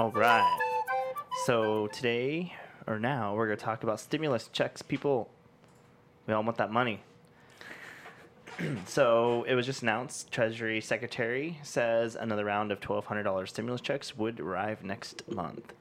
All 0.00 0.10
right. 0.12 0.58
So 1.44 1.86
today 1.88 2.54
or 2.86 2.98
now 2.98 3.34
we're 3.34 3.44
going 3.48 3.58
to 3.58 3.62
talk 3.62 3.82
about 3.82 4.00
stimulus 4.00 4.48
checks. 4.50 4.80
People, 4.80 5.28
we 6.26 6.32
all 6.32 6.42
want 6.42 6.56
that 6.56 6.72
money. 6.72 7.02
so 8.86 9.44
it 9.46 9.54
was 9.54 9.66
just 9.66 9.82
announced. 9.82 10.32
Treasury 10.32 10.80
Secretary 10.80 11.58
says 11.62 12.16
another 12.16 12.46
round 12.46 12.72
of 12.72 12.80
twelve 12.80 13.04
hundred 13.04 13.24
dollars 13.24 13.50
stimulus 13.50 13.82
checks 13.82 14.16
would 14.16 14.40
arrive 14.40 14.82
next 14.82 15.30
month. 15.30 15.74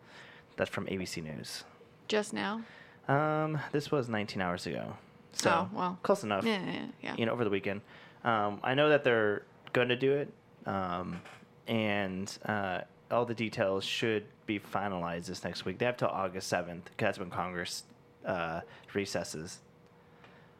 That's 0.58 0.70
from 0.70 0.86
ABC 0.88 1.24
News. 1.24 1.64
Just 2.10 2.34
now? 2.34 2.64
Um, 3.08 3.58
this 3.72 3.90
was 3.90 4.10
19 4.10 4.42
hours 4.42 4.68
ago. 4.68 4.98
So 5.32 5.50
Oh, 5.50 5.70
well. 5.74 6.00
close 6.04 6.26
enough. 6.26 6.44
Yeah, 6.44 6.60
yeah, 6.66 6.86
yeah. 7.02 7.16
You 7.18 7.26
know, 7.26 7.32
over 7.32 7.46
the 7.46 7.50
weekend. 7.50 7.80
Um, 8.26 8.60
I 8.66 8.74
know 8.74 8.90
that 8.90 9.06
they're 9.06 9.44
going 9.72 9.88
to 9.88 9.96
do 9.96 10.12
it, 10.12 10.34
um, 10.66 11.22
and 11.70 12.38
uh, 12.46 12.82
all 13.12 13.26
the 13.26 13.34
details 13.34 13.84
should 13.84 14.26
be 14.46 14.60
finalized 14.60 15.26
this 15.26 15.44
next 15.44 15.66
week. 15.66 15.78
They 15.80 15.86
have 15.86 15.98
till 15.98 16.10
August 16.10 16.52
7th, 16.52 16.86
because 16.86 16.98
that's 16.98 17.20
when 17.20 17.30
Congress 17.30 17.84
uh, 18.26 18.62
recesses, 18.94 19.60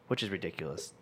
which 0.08 0.22
is 0.22 0.30
ridiculous. 0.30 0.92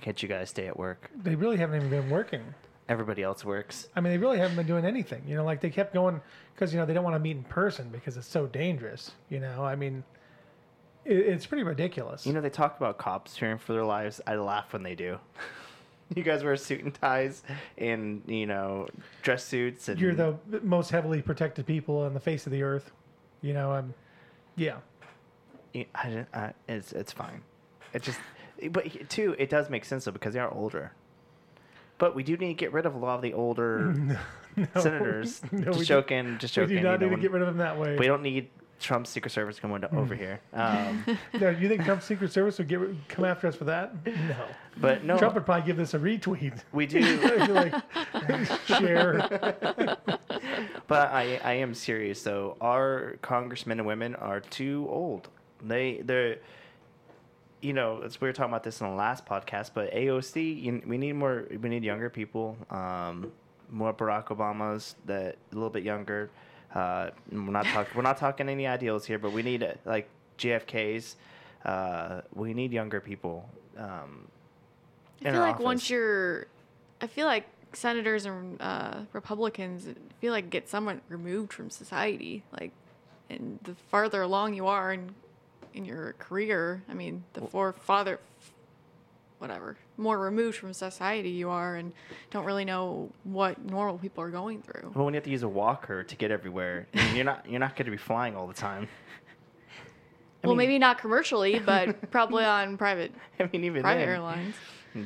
Can't 0.00 0.22
you 0.22 0.28
guys 0.28 0.50
stay 0.50 0.66
at 0.66 0.78
work? 0.78 1.10
They 1.22 1.34
really 1.34 1.56
haven't 1.56 1.76
even 1.76 1.90
been 1.90 2.10
working. 2.10 2.42
Everybody 2.88 3.22
else 3.22 3.44
works. 3.44 3.88
I 3.96 4.00
mean, 4.00 4.12
they 4.12 4.18
really 4.18 4.38
haven't 4.38 4.56
been 4.56 4.66
doing 4.66 4.84
anything. 4.84 5.22
You 5.26 5.36
know, 5.36 5.44
like 5.44 5.62
they 5.62 5.70
kept 5.70 5.94
going 5.94 6.20
because 6.54 6.74
you 6.74 6.78
know 6.78 6.84
they 6.84 6.92
don't 6.92 7.04
want 7.04 7.14
to 7.14 7.20
meet 7.20 7.36
in 7.36 7.44
person 7.44 7.88
because 7.88 8.18
it's 8.18 8.26
so 8.26 8.46
dangerous. 8.46 9.12
You 9.30 9.40
know, 9.40 9.64
I 9.64 9.74
mean, 9.74 10.04
it, 11.06 11.16
it's 11.16 11.46
pretty 11.46 11.62
ridiculous. 11.62 12.26
You 12.26 12.34
know, 12.34 12.42
they 12.42 12.50
talk 12.50 12.76
about 12.76 12.98
cops 12.98 13.38
fearing 13.38 13.56
for 13.56 13.72
their 13.72 13.84
lives. 13.84 14.20
I 14.26 14.34
laugh 14.34 14.74
when 14.74 14.82
they 14.82 14.94
do. 14.94 15.18
you 16.16 16.22
guys 16.22 16.42
wear 16.44 16.56
suit 16.56 16.82
and 16.84 16.94
ties 16.94 17.42
and, 17.78 18.22
you 18.26 18.46
know, 18.46 18.88
dress 19.22 19.44
suits. 19.44 19.88
And 19.88 20.00
You're 20.00 20.14
the 20.14 20.36
most 20.62 20.90
heavily 20.90 21.22
protected 21.22 21.66
people 21.66 21.98
on 21.98 22.14
the 22.14 22.20
face 22.20 22.46
of 22.46 22.52
the 22.52 22.62
earth. 22.62 22.90
You 23.42 23.52
know, 23.54 23.72
um, 23.72 23.94
yeah. 24.56 24.76
I, 25.74 25.86
I, 25.94 26.26
I, 26.32 26.52
it's 26.68 26.92
it's 26.92 27.12
fine. 27.12 27.42
It 27.92 28.02
just, 28.02 28.18
but 28.70 29.08
too, 29.10 29.34
it 29.38 29.50
does 29.50 29.68
make 29.70 29.84
sense 29.84 30.04
though 30.04 30.12
because 30.12 30.34
they 30.34 30.40
are 30.40 30.52
older. 30.52 30.92
But 31.98 32.14
we 32.14 32.22
do 32.22 32.36
need 32.36 32.48
to 32.48 32.54
get 32.54 32.72
rid 32.72 32.86
of 32.86 32.94
a 32.94 32.98
lot 32.98 33.16
of 33.16 33.22
the 33.22 33.32
older 33.34 33.92
No. 34.56 34.66
senators. 34.80 35.42
No, 35.52 35.64
just 35.64 35.78
we 35.78 35.84
do- 35.84 35.84
joking, 35.84 36.38
just 36.38 36.56
We 36.56 36.66
do 36.66 36.74
not 36.80 37.00
you 37.00 37.06
know, 37.06 37.10
need 37.10 37.16
to 37.16 37.22
get 37.22 37.32
rid 37.32 37.42
of 37.42 37.48
them 37.48 37.56
that 37.58 37.76
way. 37.78 37.96
we 37.96 38.06
don't 38.06 38.22
need 38.22 38.48
Trump's 38.80 39.10
Secret 39.10 39.30
Service 39.30 39.58
coming 39.58 39.80
to, 39.80 39.94
over 39.94 40.14
here. 40.14 40.40
Um, 40.52 41.04
No, 41.40 41.50
you 41.50 41.68
think 41.68 41.84
Trump's 41.84 42.04
Secret 42.04 42.32
Service 42.32 42.58
would 42.58 42.68
get, 42.68 42.80
come 43.08 43.24
after 43.24 43.46
us 43.46 43.56
for 43.56 43.64
that? 43.64 43.94
No. 44.06 44.36
but 44.76 45.04
no, 45.04 45.16
Trump 45.16 45.34
would 45.34 45.44
probably 45.44 45.66
give 45.66 45.76
this 45.76 45.94
a 45.94 45.98
retweet. 45.98 46.62
we 46.72 46.86
do. 46.86 47.00
Like, 47.54 48.66
share. 48.66 49.98
But 50.86 51.12
I, 51.12 51.40
I 51.42 51.52
am 51.54 51.72
serious 51.72 52.22
though. 52.22 52.56
Our 52.60 53.16
congressmen 53.22 53.78
and 53.78 53.86
women 53.86 54.14
are 54.16 54.40
too 54.40 54.86
old. 54.90 55.28
They 55.62 56.02
they're 56.04 56.38
you 57.62 57.72
know, 57.72 58.02
it's, 58.02 58.20
we 58.20 58.28
were 58.28 58.32
talking 58.34 58.50
about 58.50 58.62
this 58.62 58.82
in 58.82 58.86
the 58.88 58.94
last 58.94 59.24
podcast, 59.24 59.70
but 59.72 59.90
AOC, 59.94 60.62
you, 60.62 60.82
we 60.86 60.98
need 60.98 61.14
more. 61.14 61.46
We 61.62 61.70
need 61.70 61.82
younger 61.82 62.10
people, 62.10 62.58
um, 62.68 63.32
more 63.70 63.94
Barack 63.94 64.26
Obamas 64.26 64.94
that 65.06 65.38
a 65.50 65.54
little 65.54 65.70
bit 65.70 65.82
younger. 65.82 66.30
Uh, 66.74 67.10
we're 67.30 67.38
not 67.38 67.66
talking. 67.66 67.92
we're 67.94 68.02
not 68.02 68.16
talking 68.16 68.48
any 68.48 68.66
ideals 68.66 69.06
here, 69.06 69.18
but 69.18 69.32
we 69.32 69.42
need 69.42 69.66
like 69.84 70.08
JFK's. 70.38 71.16
Uh, 71.64 72.20
we 72.34 72.52
need 72.52 72.72
younger 72.72 73.00
people. 73.00 73.48
Um, 73.78 74.26
I 75.24 75.30
feel 75.30 75.40
like 75.40 75.60
once 75.60 75.88
you're, 75.88 76.46
I 77.00 77.06
feel 77.06 77.26
like 77.26 77.46
senators 77.72 78.26
and 78.26 78.60
uh, 78.60 78.98
Republicans 79.12 79.86
feel 80.20 80.32
like 80.32 80.50
get 80.50 80.68
somewhat 80.68 81.00
removed 81.08 81.52
from 81.52 81.70
society. 81.70 82.42
Like, 82.52 82.72
and 83.30 83.58
the 83.62 83.74
farther 83.90 84.22
along 84.22 84.54
you 84.54 84.66
are 84.66 84.92
in 84.92 85.14
in 85.72 85.84
your 85.84 86.14
career, 86.18 86.82
I 86.88 86.94
mean, 86.94 87.24
the 87.32 87.42
for 87.42 87.72
farther, 87.72 88.20
whatever, 89.44 89.76
more 89.98 90.18
removed 90.18 90.56
from 90.56 90.72
society 90.72 91.28
you 91.28 91.50
are, 91.50 91.76
and 91.76 91.92
don't 92.30 92.46
really 92.46 92.64
know 92.64 93.10
what 93.24 93.62
normal 93.62 93.98
people 93.98 94.24
are 94.24 94.30
going 94.30 94.62
through. 94.62 94.90
Well, 94.94 95.04
when 95.04 95.12
you 95.12 95.18
have 95.18 95.24
to 95.24 95.30
use 95.30 95.42
a 95.42 95.48
walker 95.48 96.02
to 96.02 96.16
get 96.16 96.30
everywhere, 96.30 96.86
you're 97.14 97.24
not 97.26 97.44
you're 97.48 97.60
not 97.60 97.76
going 97.76 97.84
to 97.84 97.90
be 97.90 97.98
flying 97.98 98.34
all 98.36 98.46
the 98.46 98.54
time. 98.54 98.88
I 100.42 100.46
well, 100.46 100.56
mean- 100.56 100.66
maybe 100.68 100.78
not 100.78 100.96
commercially, 100.98 101.58
but 101.58 102.10
probably 102.10 102.44
on 102.44 102.78
private 102.78 103.12
I 103.38 103.50
mean, 103.52 103.64
even 103.64 103.82
private 103.82 104.00
then, 104.00 104.08
airlines. 104.08 104.54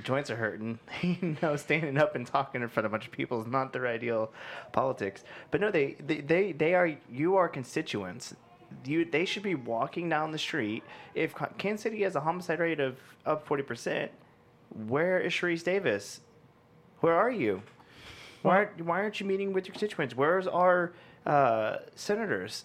joints 0.04 0.30
are 0.30 0.36
hurting. 0.36 0.78
you 1.02 1.36
know, 1.42 1.56
standing 1.56 1.98
up 1.98 2.14
and 2.14 2.24
talking 2.24 2.62
in 2.62 2.68
front 2.68 2.86
of 2.86 2.92
a 2.92 2.94
bunch 2.94 3.06
of 3.06 3.12
people 3.12 3.40
is 3.40 3.48
not 3.48 3.72
their 3.72 3.88
ideal 3.88 4.32
politics. 4.72 5.24
But 5.50 5.60
no, 5.60 5.72
they 5.72 5.96
they 6.06 6.20
they, 6.20 6.52
they 6.52 6.74
are 6.74 6.96
you 7.10 7.34
are 7.34 7.48
constituents. 7.48 8.36
You 8.84 9.04
they 9.04 9.24
should 9.24 9.42
be 9.42 9.56
walking 9.56 10.08
down 10.08 10.30
the 10.30 10.38
street. 10.38 10.84
If 11.16 11.34
Ka- 11.34 11.50
Kansas 11.58 11.82
City 11.82 12.02
has 12.02 12.14
a 12.14 12.20
homicide 12.20 12.60
rate 12.60 12.78
of 12.78 12.98
up 13.26 13.44
forty 13.46 13.62
percent, 13.64 14.12
where 14.70 15.18
is 15.18 15.32
Sharice 15.32 15.64
Davids? 15.64 16.20
Where 17.00 17.14
are 17.14 17.30
you? 17.30 17.62
Why 18.42 18.56
aren't, 18.56 18.80
why 18.84 19.00
aren't 19.00 19.20
you 19.20 19.26
meeting 19.26 19.52
with 19.52 19.66
your 19.66 19.72
constituents? 19.72 20.16
Where's 20.16 20.46
our 20.46 20.92
uh, 21.26 21.78
senators? 21.94 22.64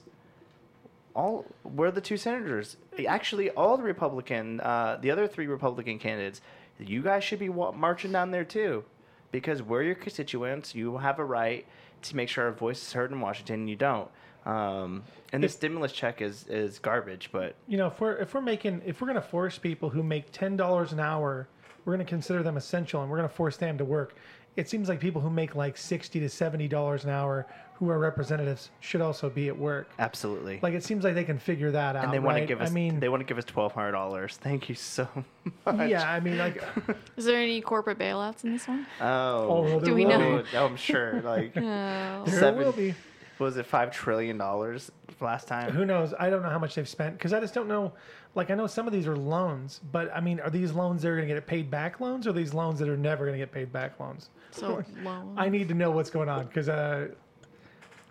all 1.15 1.45
we're 1.63 1.91
the 1.91 2.01
two 2.01 2.17
senators. 2.17 2.77
Actually, 3.07 3.49
all 3.51 3.77
the 3.77 3.83
Republican, 3.83 4.59
uh, 4.61 4.97
the 5.01 5.11
other 5.11 5.27
three 5.27 5.47
Republican 5.47 5.99
candidates, 5.99 6.41
you 6.79 7.01
guys 7.01 7.23
should 7.23 7.39
be 7.39 7.49
wa- 7.49 7.71
marching 7.71 8.11
down 8.11 8.31
there 8.31 8.43
too, 8.43 8.83
because 9.31 9.61
we're 9.61 9.83
your 9.83 9.95
constituents. 9.95 10.73
You 10.73 10.97
have 10.97 11.19
a 11.19 11.25
right 11.25 11.65
to 12.03 12.15
make 12.15 12.29
sure 12.29 12.45
our 12.45 12.51
voice 12.51 12.81
is 12.81 12.93
heard 12.93 13.11
in 13.11 13.21
Washington. 13.21 13.61
and 13.61 13.69
You 13.69 13.75
don't. 13.75 14.09
Um, 14.45 15.03
and 15.31 15.41
the 15.41 15.49
stimulus 15.49 15.93
check 15.93 16.21
is 16.21 16.45
is 16.47 16.79
garbage, 16.79 17.29
but 17.31 17.55
you 17.67 17.77
know, 17.77 17.87
if 17.87 18.01
we're 18.01 18.17
if 18.17 18.33
we're 18.33 18.41
making 18.41 18.81
if 18.85 18.99
we're 18.99 19.07
going 19.07 19.21
to 19.21 19.27
force 19.27 19.57
people 19.57 19.89
who 19.89 20.03
make 20.03 20.31
ten 20.31 20.57
dollars 20.57 20.91
an 20.91 20.99
hour, 20.99 21.47
we're 21.85 21.93
going 21.95 22.05
to 22.05 22.09
consider 22.09 22.43
them 22.43 22.57
essential, 22.57 23.01
and 23.01 23.09
we're 23.11 23.17
going 23.17 23.29
to 23.29 23.35
force 23.35 23.57
them 23.57 23.77
to 23.77 23.85
work. 23.85 24.15
It 24.55 24.69
seems 24.69 24.87
like 24.87 24.99
people 24.99 25.19
who 25.19 25.31
make 25.31 25.55
like 25.55 25.77
sixty 25.77 26.19
to 26.19 26.29
seventy 26.29 26.67
dollars 26.67 27.05
an 27.05 27.09
hour, 27.09 27.47
who 27.73 27.89
are 27.89 27.97
representatives, 27.97 28.69
should 28.81 29.01
also 29.01 29.27
be 29.27 29.47
at 29.47 29.57
work. 29.57 29.89
absolutely. 29.97 30.59
Like 30.61 30.75
it 30.75 30.83
seems 30.83 31.03
like 31.03 31.15
they 31.15 31.23
can 31.23 31.39
figure 31.39 31.71
that 31.71 31.95
out. 31.95 32.03
and 32.05 32.13
they 32.13 32.19
want 32.19 32.37
to 32.37 32.45
give 32.45 32.61
us. 32.61 32.69
I 32.69 32.71
mean, 32.73 32.99
they 32.99 33.09
want 33.09 33.21
to 33.21 33.25
give 33.25 33.39
us 33.39 33.45
twelve 33.45 33.71
hundred 33.71 33.93
dollars. 33.93 34.37
Thank 34.37 34.69
you 34.69 34.75
so 34.75 35.07
much. 35.65 35.89
yeah. 35.89 36.07
I 36.07 36.19
mean, 36.19 36.37
like, 36.37 36.63
Is 37.17 37.25
there 37.25 37.39
any 37.41 37.61
corporate 37.61 37.97
bailouts 37.97 38.43
in 38.43 38.51
this 38.51 38.67
one? 38.67 38.85
Oh. 39.01 39.47
Oh, 39.49 39.67
there 39.79 39.79
Do 39.79 39.95
we 39.95 40.05
will 40.05 40.19
know? 40.19 40.43
be. 40.43 40.57
Oh, 40.57 40.65
I'm 40.67 40.75
sure. 40.77 41.19
Like, 41.23 41.55
No. 41.55 42.23
There 42.27 42.39
Seven- 42.39 42.63
will 42.63 42.71
be. 42.73 42.93
Was 43.43 43.57
it 43.57 43.65
five 43.65 43.91
trillion 43.91 44.37
dollars 44.37 44.91
last 45.19 45.47
time? 45.47 45.71
Who 45.71 45.85
knows? 45.85 46.13
I 46.17 46.29
don't 46.29 46.41
know 46.41 46.49
how 46.49 46.59
much 46.59 46.75
they've 46.75 46.87
spent 46.87 47.17
because 47.17 47.33
I 47.33 47.39
just 47.39 47.53
don't 47.53 47.67
know. 47.67 47.93
Like 48.35 48.49
I 48.49 48.55
know 48.55 48.67
some 48.67 48.87
of 48.87 48.93
these 48.93 49.07
are 49.07 49.15
loans, 49.15 49.81
but 49.91 50.11
I 50.15 50.19
mean, 50.19 50.39
are 50.39 50.49
these 50.49 50.71
loans 50.71 51.01
that 51.01 51.09
are 51.09 51.15
going 51.15 51.27
to 51.27 51.33
get 51.33 51.45
paid 51.45 51.69
back 51.69 51.99
loans, 51.99 52.25
or 52.25 52.31
are 52.31 52.33
these 52.33 52.53
loans 52.53 52.79
that 52.79 52.89
are 52.89 52.97
never 52.97 53.25
going 53.25 53.37
to 53.37 53.45
get 53.45 53.51
paid 53.51 53.71
back 53.71 53.99
loans? 53.99 54.29
So 54.51 54.83
low. 55.03 55.33
I 55.37 55.49
need 55.49 55.67
to 55.67 55.73
know 55.73 55.91
what's 55.91 56.09
going 56.09 56.29
on 56.29 56.47
because 56.47 56.69
uh, 56.69 57.09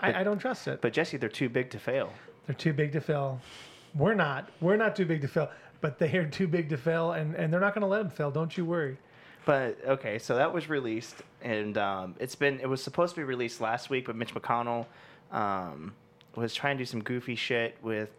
I, 0.00 0.21
I 0.21 0.25
don't 0.25 0.38
trust 0.38 0.69
it. 0.69 0.81
But 0.81 0.92
Jesse, 0.92 1.16
they're 1.16 1.28
too 1.28 1.48
big 1.48 1.71
to 1.71 1.78
fail. 1.78 2.12
They're 2.47 2.54
too 2.54 2.72
big 2.72 2.92
to 2.92 3.00
fail. 3.00 3.41
We're 3.94 4.15
not. 4.15 4.50
We're 4.60 4.76
not 4.76 4.97
too 4.97 5.04
big 5.04 5.21
to 5.22 5.28
fail, 5.28 5.50
but 5.81 5.98
they 5.98 6.16
are 6.16 6.26
too 6.26 6.48
big 6.48 6.69
to 6.71 6.76
fail, 6.76 7.12
and, 7.12 7.34
and 7.34 7.53
they're 7.53 7.60
not 7.60 7.75
going 7.75 7.82
to 7.82 7.88
let 7.88 7.98
them 7.98 8.10
fail. 8.10 8.31
Don't 8.31 8.56
you 8.56 8.65
worry. 8.65 8.98
But 9.44 9.78
okay, 9.87 10.19
so 10.19 10.37
that 10.37 10.53
was 10.53 10.69
released, 10.69 11.16
and 11.42 11.76
um, 11.76 12.15
it's 12.21 12.37
been 12.37 12.60
it 12.60 12.69
was 12.69 12.82
supposed 12.82 13.15
to 13.15 13.21
be 13.21 13.25
released 13.25 13.60
last 13.60 13.91
week, 13.91 14.06
but 14.06 14.15
Mitch 14.15 14.34
McConnell 14.34 14.87
um, 15.32 15.94
was 16.37 16.54
trying 16.54 16.76
to 16.78 16.82
do 16.82 16.87
some 16.87 17.03
goofy 17.03 17.34
shit 17.34 17.76
with 17.82 18.10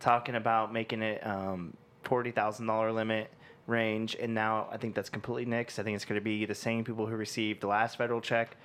talking 0.00 0.34
about 0.34 0.72
making 0.72 1.02
it 1.02 1.26
um, 1.26 1.74
forty 2.02 2.30
thousand 2.30 2.66
dollar 2.66 2.92
limit 2.92 3.30
range, 3.66 4.16
and 4.20 4.34
now 4.34 4.68
I 4.70 4.76
think 4.76 4.94
that's 4.94 5.08
completely 5.10 5.50
nixed. 5.50 5.78
I 5.78 5.82
think 5.82 5.96
it's 5.96 6.04
going 6.04 6.20
to 6.20 6.24
be 6.24 6.44
the 6.44 6.54
same 6.54 6.84
people 6.84 7.06
who 7.06 7.16
received 7.16 7.60
the 7.62 7.66
last 7.68 7.96
federal 7.98 8.20
check 8.20 8.56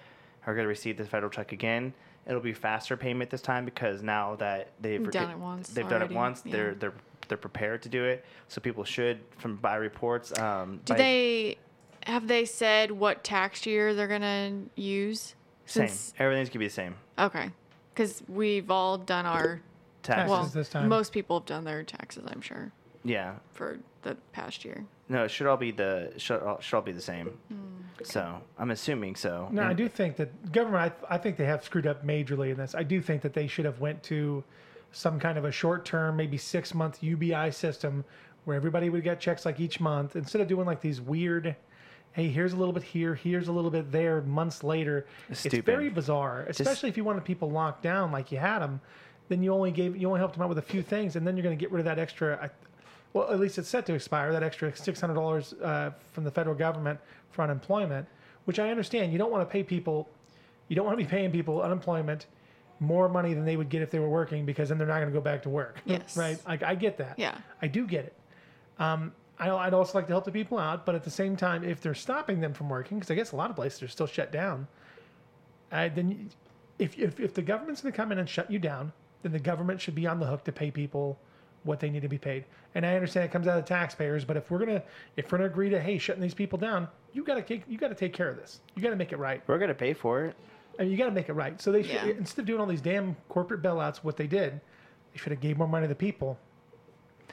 are 0.45 0.53
going 0.53 0.65
to 0.65 0.69
receive 0.69 0.97
the 0.97 1.05
federal 1.05 1.29
check 1.31 1.51
again. 1.51 1.93
It'll 2.27 2.39
be 2.41 2.53
faster 2.53 2.95
payment 2.97 3.29
this 3.31 3.41
time 3.41 3.65
because 3.65 4.03
now 4.03 4.35
that 4.35 4.69
they've 4.79 5.09
Done 5.09 5.31
it 5.31 5.37
once 5.39 5.69
they've 5.69 5.87
done 5.87 6.01
already, 6.01 6.13
it 6.13 6.17
once. 6.17 6.41
yeah. 6.45 6.51
They're 6.51 6.73
they're 6.75 6.93
they're 7.27 7.37
prepared 7.37 7.81
to 7.83 7.89
do 7.89 8.03
it. 8.03 8.25
So 8.47 8.59
people 8.61 8.83
should, 8.83 9.19
from 9.37 9.55
buy 9.55 9.75
reports, 9.77 10.37
um, 10.37 10.81
Do 10.85 10.93
by- 10.93 10.97
they 10.97 11.57
have 12.05 12.27
they 12.27 12.45
said 12.45 12.91
what 12.91 13.23
tax 13.23 13.65
year 13.65 13.93
they're 13.95 14.07
gonna 14.07 14.63
use? 14.75 15.33
Same. 15.65 15.87
Since- 15.87 16.13
Everything's 16.19 16.49
gonna 16.49 16.59
be 16.59 16.67
the 16.67 16.73
same. 16.73 16.95
Okay, 17.17 17.49
because 17.93 18.23
we've 18.27 18.69
all 18.71 18.97
done 18.97 19.25
our. 19.25 19.61
Taxes. 20.03 20.29
Well, 20.31 20.45
this 20.45 20.69
time. 20.69 20.89
most 20.89 21.13
people 21.13 21.37
have 21.39 21.45
done 21.45 21.63
their 21.63 21.83
taxes, 21.83 22.23
I'm 22.25 22.41
sure, 22.41 22.71
yeah. 23.03 23.35
for 23.53 23.77
the 24.01 24.17
past 24.33 24.65
year. 24.65 24.83
No, 25.09 25.25
it 25.25 25.29
should 25.29 25.45
all 25.45 25.57
be 25.57 25.69
the 25.69 26.11
should 26.17 26.41
all, 26.41 26.59
should 26.59 26.77
all 26.77 26.81
be 26.81 26.91
the 26.91 27.01
same. 27.01 27.27
Hmm. 27.27 27.55
So 28.03 28.41
I'm 28.57 28.71
assuming 28.71 29.15
so. 29.15 29.47
No, 29.51 29.61
I 29.61 29.69
And- 29.69 29.77
do 29.77 29.87
think 29.87 30.15
that 30.15 30.51
government. 30.51 30.93
I, 31.07 31.15
I 31.15 31.17
think 31.19 31.37
they 31.37 31.45
have 31.45 31.63
screwed 31.63 31.85
up 31.85 32.03
majorly 32.03 32.49
in 32.49 32.57
this. 32.57 32.73
I 32.73 32.81
do 32.81 32.99
think 32.99 33.21
that 33.21 33.33
they 33.33 33.45
should 33.45 33.65
have 33.65 33.79
went 33.79 34.01
to 34.03 34.43
some 34.91 35.19
kind 35.19 35.37
of 35.37 35.45
a 35.45 35.51
short 35.51 35.85
term, 35.85 36.15
maybe 36.17 36.35
six 36.37 36.73
month 36.73 37.03
UBI 37.03 37.51
system 37.51 38.03
where 38.45 38.57
everybody 38.57 38.89
would 38.89 39.03
get 39.03 39.19
checks 39.19 39.45
like 39.45 39.59
each 39.59 39.79
month 39.79 40.15
instead 40.15 40.41
of 40.41 40.47
doing 40.47 40.65
like 40.65 40.81
these 40.81 40.99
weird, 40.99 41.55
hey, 42.13 42.27
here's 42.27 42.53
a 42.53 42.55
little 42.55 42.73
bit 42.73 42.83
here, 42.83 43.15
here's 43.15 43.47
a 43.47 43.51
little 43.51 43.71
bit 43.71 43.91
there. 43.91 44.21
Months 44.21 44.63
later, 44.63 45.05
it's 45.29 45.43
very 45.45 45.89
bizarre. 45.89 46.45
Especially 46.47 46.89
if 46.89 46.97
you 46.97 47.03
wanted 47.03 47.23
people 47.23 47.49
locked 47.49 47.83
down 47.83 48.11
like 48.11 48.31
you 48.31 48.37
had 48.37 48.59
them, 48.59 48.81
then 49.29 49.41
you 49.41 49.53
only 49.53 49.71
gave 49.71 49.95
you 49.95 50.07
only 50.07 50.19
helped 50.19 50.35
them 50.35 50.43
out 50.43 50.49
with 50.49 50.57
a 50.57 50.63
few 50.63 50.81
things, 50.81 51.15
and 51.15 51.25
then 51.25 51.35
you're 51.37 51.43
going 51.43 51.57
to 51.57 51.59
get 51.59 51.71
rid 51.71 51.79
of 51.79 51.85
that 51.85 51.99
extra. 51.99 52.51
Well, 53.13 53.29
at 53.29 53.39
least 53.39 53.57
it's 53.57 53.67
set 53.67 53.85
to 53.87 53.93
expire 53.93 54.31
that 54.31 54.43
extra 54.43 54.75
six 54.75 54.99
hundred 54.99 55.15
dollars 55.15 55.53
uh, 55.53 55.91
from 56.11 56.23
the 56.23 56.31
federal 56.31 56.55
government 56.55 56.99
for 57.29 57.43
unemployment, 57.43 58.07
which 58.45 58.59
I 58.59 58.69
understand. 58.69 59.11
You 59.11 59.17
don't 59.17 59.31
want 59.31 59.47
to 59.47 59.51
pay 59.51 59.63
people, 59.63 60.09
you 60.67 60.75
don't 60.75 60.85
want 60.85 60.97
to 60.97 61.03
be 61.03 61.09
paying 61.09 61.31
people 61.31 61.61
unemployment 61.61 62.27
more 62.81 63.07
money 63.07 63.33
than 63.35 63.45
they 63.45 63.55
would 63.55 63.69
get 63.69 63.83
if 63.83 63.91
they 63.91 63.99
were 63.99 64.09
working 64.09 64.43
because 64.43 64.69
then 64.69 64.77
they're 64.79 64.87
not 64.87 64.95
going 64.95 65.07
to 65.07 65.13
go 65.13 65.21
back 65.21 65.43
to 65.43 65.49
work. 65.49 65.79
Yes. 65.85 66.17
Right. 66.17 66.39
I, 66.47 66.57
I 66.65 66.75
get 66.75 66.97
that. 66.97 67.13
Yeah. 67.17 67.37
I 67.61 67.67
do 67.67 67.85
get 67.85 68.05
it. 68.05 68.15
Um, 68.79 69.13
I, 69.13 69.20
I'd 69.49 69.73
also 69.73 69.97
like 69.97 70.07
to 70.07 70.13
help 70.13 70.25
the 70.25 70.31
people 70.31 70.57
out, 70.59 70.85
but 70.85 70.93
at 70.95 71.03
the 71.03 71.09
same 71.09 71.35
time, 71.35 71.63
if 71.63 71.81
they're 71.81 71.93
stopping 71.95 72.41
them 72.41 72.53
from 72.53 72.69
working, 72.69 72.99
because 72.99 73.09
I 73.11 73.15
guess 73.15 73.31
a 73.31 73.35
lot 73.35 73.49
of 73.49 73.55
places 73.55 73.81
are 73.83 73.87
still 73.87 74.05
shut 74.07 74.31
down, 74.31 74.67
I, 75.71 75.89
then 75.89 76.29
if, 76.77 76.97
if, 76.97 77.19
if 77.19 77.33
the 77.33 77.41
government's 77.41 77.81
going 77.81 77.91
to 77.91 77.97
come 77.97 78.11
in 78.11 78.19
and 78.19 78.27
shut 78.29 78.51
you 78.51 78.59
down, 78.59 78.91
then 79.23 79.31
the 79.31 79.39
government 79.39 79.81
should 79.81 79.95
be 79.95 80.05
on 80.07 80.19
the 80.19 80.25
hook 80.27 80.43
to 80.45 80.51
pay 80.51 80.69
people 80.71 81.17
what 81.63 81.79
they 81.79 81.89
need 81.89 82.01
to 82.01 82.07
be 82.09 82.17
paid. 82.17 82.45
And 82.73 82.85
I 82.85 82.95
understand 82.95 83.25
it 83.25 83.31
comes 83.31 83.47
out 83.47 83.57
of 83.59 83.65
taxpayers, 83.65 84.25
but 84.25 84.35
if 84.35 84.49
we're 84.49 84.57
gonna 84.59 84.81
if 85.15 85.31
we're 85.31 85.37
gonna 85.37 85.49
agree 85.49 85.69
to 85.69 85.79
hey 85.79 85.99
shutting 85.99 86.21
these 86.21 86.33
people 86.33 86.57
down, 86.57 86.87
you 87.13 87.23
gotta 87.23 87.43
take 87.43 87.61
you 87.67 87.77
gotta 87.77 87.93
take 87.93 88.13
care 88.13 88.29
of 88.29 88.35
this. 88.37 88.61
You 88.75 88.81
gotta 88.81 88.95
make 88.95 89.11
it 89.11 89.17
right. 89.17 89.43
We're 89.45 89.59
gonna 89.59 89.75
pay 89.75 89.93
for 89.93 90.25
it. 90.25 90.35
I 90.79 90.83
mean, 90.83 90.91
you 90.91 90.97
gotta 90.97 91.11
make 91.11 91.29
it 91.29 91.33
right. 91.33 91.61
So 91.61 91.71
they 91.71 91.83
should 91.83 91.91
Yeah. 91.91 92.05
instead 92.17 92.41
of 92.41 92.45
doing 92.47 92.59
all 92.61 92.65
these 92.65 92.81
damn 92.81 93.15
corporate 93.29 93.61
bailouts, 93.61 93.97
what 93.97 94.17
they 94.17 94.25
did, 94.25 94.53
they 95.13 95.19
should 95.19 95.31
have 95.31 95.41
gave 95.41 95.57
more 95.59 95.67
money 95.67 95.83
to 95.83 95.87
the 95.89 95.93
people, 95.95 96.39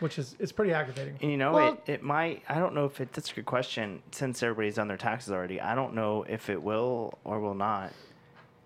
which 0.01 0.19
is 0.19 0.37
it's 0.39 0.53
pretty 0.53 0.73
aggravating. 0.73 1.17
And 1.21 1.31
you 1.31 1.37
know, 1.37 1.53
Well- 1.53 1.79
it, 1.87 1.93
it 1.95 2.03
might. 2.03 2.43
I 2.49 2.55
don't 2.59 2.75
know 2.75 2.85
if 2.85 3.01
it. 3.01 3.13
That's 3.13 3.31
a 3.31 3.35
good 3.35 3.47
question. 3.47 4.03
Since 4.13 4.43
everybody's 4.43 4.77
done 4.77 4.89
their 4.89 4.97
taxes 4.97 5.33
already, 5.33 5.61
I 5.61 5.75
don't 5.75 5.95
know 5.95 6.25
if 6.29 6.49
it 6.51 6.63
will 6.63 7.19
or 7.25 7.41
will 7.41 7.55
not. 7.55 7.93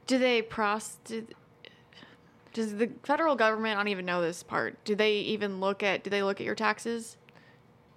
Do 0.07 0.19
they 0.19 0.43
pros? 0.43 0.97
Do, 1.05 1.27
does 2.53 2.75
the 2.75 2.91
federal 3.03 3.35
government? 3.35 3.77
I 3.77 3.81
don't 3.81 3.89
even 3.89 4.05
know 4.05 4.21
this 4.21 4.43
part. 4.43 4.83
Do 4.85 4.95
they 4.95 5.15
even 5.19 5.61
look 5.61 5.83
at? 5.83 6.05
Do 6.05 6.11
they 6.11 6.23
look 6.23 6.41
at 6.41 6.45
your 6.45 6.55
taxes? 6.55 7.17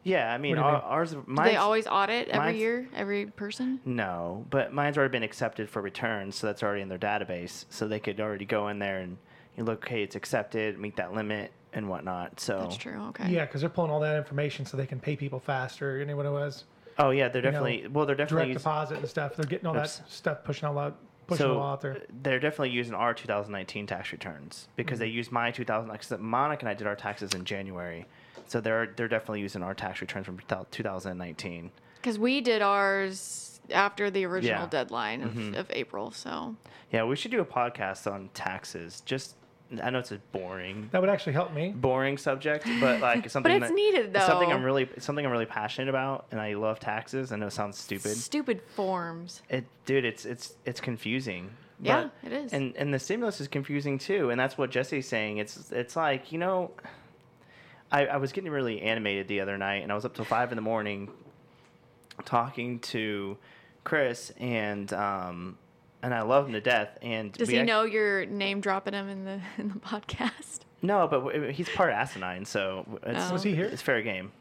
Yeah, 0.03 0.31
I 0.31 0.37
mean, 0.37 0.55
What 0.55 0.55
do 0.55 0.59
you 0.61 0.65
our, 0.67 0.73
mean? 0.73 0.81
ours. 0.85 1.11
Do 1.13 1.23
Mine's, 1.25 1.49
they 1.49 1.55
always 1.57 1.87
audit 1.87 2.27
every 2.27 2.59
year, 2.59 2.87
every 2.95 3.25
person? 3.25 3.79
No, 3.85 4.45
but 4.51 4.71
mine's 4.71 4.99
already 4.99 5.11
been 5.11 5.23
accepted 5.23 5.67
for 5.67 5.81
returns, 5.81 6.35
so 6.35 6.45
that's 6.45 6.61
already 6.61 6.83
in 6.83 6.89
their 6.89 6.99
database. 6.99 7.65
So 7.69 7.87
they 7.87 7.99
could 7.99 8.19
already 8.19 8.45
go 8.45 8.67
in 8.67 8.77
there 8.77 8.99
and 8.99 9.17
you 9.57 9.63
look, 9.63 9.87
hey, 9.87 10.03
it's 10.03 10.15
accepted, 10.15 10.77
meet 10.77 10.95
that 10.97 11.13
limit 11.15 11.51
and 11.75 11.87
whatnot. 11.89 12.39
So 12.39 12.59
That's 12.59 12.77
true. 12.77 12.99
Okay. 13.09 13.29
Yeah, 13.29 13.45
because 13.45 13.61
they're 13.61 13.69
pulling 13.69 13.91
all 13.91 13.99
that 13.99 14.17
information 14.17 14.65
so 14.65 14.77
they 14.77 14.87
can 14.87 14.99
pay 14.99 15.15
people 15.15 15.39
faster. 15.39 15.97
You 15.99 16.05
know 16.05 16.15
what 16.15 16.25
it 16.25 16.31
was? 16.31 16.63
Oh 16.97 17.09
yeah, 17.11 17.27
they're 17.27 17.41
know, 17.41 17.51
definitely 17.51 17.87
well, 17.87 18.05
they're 18.05 18.15
definitely 18.15 18.45
Direct 18.53 18.59
deposit 18.59 18.97
and 18.99 19.07
stuff. 19.09 19.35
They're 19.35 19.45
getting 19.45 19.67
all 19.67 19.73
that 19.73 19.89
stuff 19.89 20.43
pushing 20.45 20.67
all 20.67 20.77
out, 20.79 20.97
pushing 21.27 21.45
it 21.45 21.49
all 21.49 21.55
so 21.59 21.61
out 21.63 21.81
there. 21.81 22.01
they're 22.23 22.39
definitely 22.39 22.69
using 22.71 22.93
our 22.93 23.13
2019 23.13 23.85
tax 23.87 24.11
returns 24.13 24.69
because 24.77 24.99
Mm-hmm. 24.99 25.05
they 25.05 25.11
used 25.11 25.31
my 25.31 25.51
2000. 25.51 25.89
Like, 25.89 26.07
'cause 26.07 26.17
Monica 26.19 26.61
and 26.61 26.69
I 26.69 26.73
did 26.73 26.87
our 26.87 26.95
taxes 26.95 27.33
in 27.33 27.43
January, 27.43 28.05
so 28.47 28.61
they're 28.61 28.87
they're 28.95 29.09
definitely 29.09 29.41
using 29.41 29.61
our 29.61 29.73
tax 29.73 29.99
returns 30.01 30.25
from 30.25 30.39
2019. 30.71 31.71
Because 31.97 32.17
we 32.17 32.39
did 32.39 32.61
ours 32.61 33.59
after 33.71 34.09
the 34.11 34.25
original 34.25 34.61
Yeah. 34.61 34.69
deadline 34.69 35.21
of, 35.23 35.31
Mhm. 35.33 35.57
of 35.57 35.69
April. 35.71 36.11
So 36.11 36.55
Yeah, 36.91 37.03
we 37.03 37.15
should 37.15 37.31
do 37.31 37.41
a 37.41 37.45
podcast 37.45 38.09
on 38.09 38.29
taxes. 38.33 39.01
Just 39.01 39.35
I 39.81 39.89
know 39.89 39.99
it's 39.99 40.11
a 40.11 40.19
boring 40.31 40.89
That 40.91 41.01
would 41.01 41.09
actually 41.09 41.33
help 41.33 41.51
me. 41.53 41.69
boring 41.69 42.17
subject, 42.17 42.65
but 42.79 43.01
like 43.01 43.29
something 43.29 43.51
but 43.51 43.61
it's 43.63 43.69
that, 43.71 43.75
needed, 43.75 44.15
it's 44.15 44.25
Something 44.25 44.51
I'm 44.51 44.63
really 44.63 44.83
it's 44.83 45.05
something 45.05 45.25
I'm 45.25 45.31
really 45.31 45.45
passionate 45.47 45.89
about, 45.89 46.27
and 46.31 46.39
I 46.39 46.53
love 46.53 46.79
taxes. 46.79 47.31
I 47.31 47.35
know 47.37 47.47
it 47.47 47.51
sounds 47.53 47.77
stupid. 47.77 48.15
stupid 48.15 48.61
forms. 48.75 49.41
It, 49.49 49.65
dude, 49.85 50.05
it's 50.05 50.23
it's 50.25 50.53
it's 50.65 50.79
confusing. 50.79 51.49
Yeah, 51.81 52.09
But- 52.23 52.31
it 52.31 52.35
is. 52.45 52.53
And 52.53 52.75
and 52.77 52.93
the 52.93 52.99
stimulus 52.99 53.41
is 53.41 53.47
confusing 53.47 53.97
too, 53.97 54.29
and 54.29 54.39
that's 54.39 54.57
what 54.57 54.69
Jesse's 54.69 55.07
saying. 55.07 55.39
It's 55.39 55.71
it's 55.71 55.95
like 55.95 56.31
you 56.31 56.37
know, 56.37 56.71
I 57.91 58.05
I 58.05 58.17
was 58.17 58.31
getting 58.31 58.51
really 58.51 58.81
animated 58.81 59.27
the 59.27 59.41
other 59.41 59.57
night, 59.57 59.81
and 59.83 59.91
I 59.91 59.95
was 59.95 60.05
up 60.05 60.13
till 60.13 60.25
five 60.25 60.51
in 60.51 60.55
the 60.55 60.61
morning, 60.61 61.09
talking 62.23 62.79
to 62.79 63.37
Chris, 63.83 64.31
and 64.39 64.91
um, 64.93 65.57
and 66.03 66.13
I 66.13 66.21
love 66.21 66.47
him 66.47 66.53
to 66.53 66.61
death. 66.61 66.97
And 67.01 67.31
Does 67.33 67.49
he 67.49 67.59
act- 67.59 67.67
know 67.67 67.83
you're 67.83 68.25
name 68.25 68.61
dropping 68.61 68.93
him 68.93 69.09
in 69.09 69.25
the 69.25 69.39
in 69.57 69.69
the 69.69 69.75
podcast? 69.79 70.59
No, 70.81 71.07
but 71.07 71.19
w- 71.25 71.51
he's 71.51 71.69
part 71.69 71.89
of 71.89 71.95
asinine, 71.95 72.45
so 72.45 72.85
it's, 73.03 73.29
Oh. 73.29 73.33
Was 73.33 73.43
he 73.43 73.55
here? 73.55 73.65
It's 73.65 73.81
fair 73.81 74.01
game, 74.03 74.31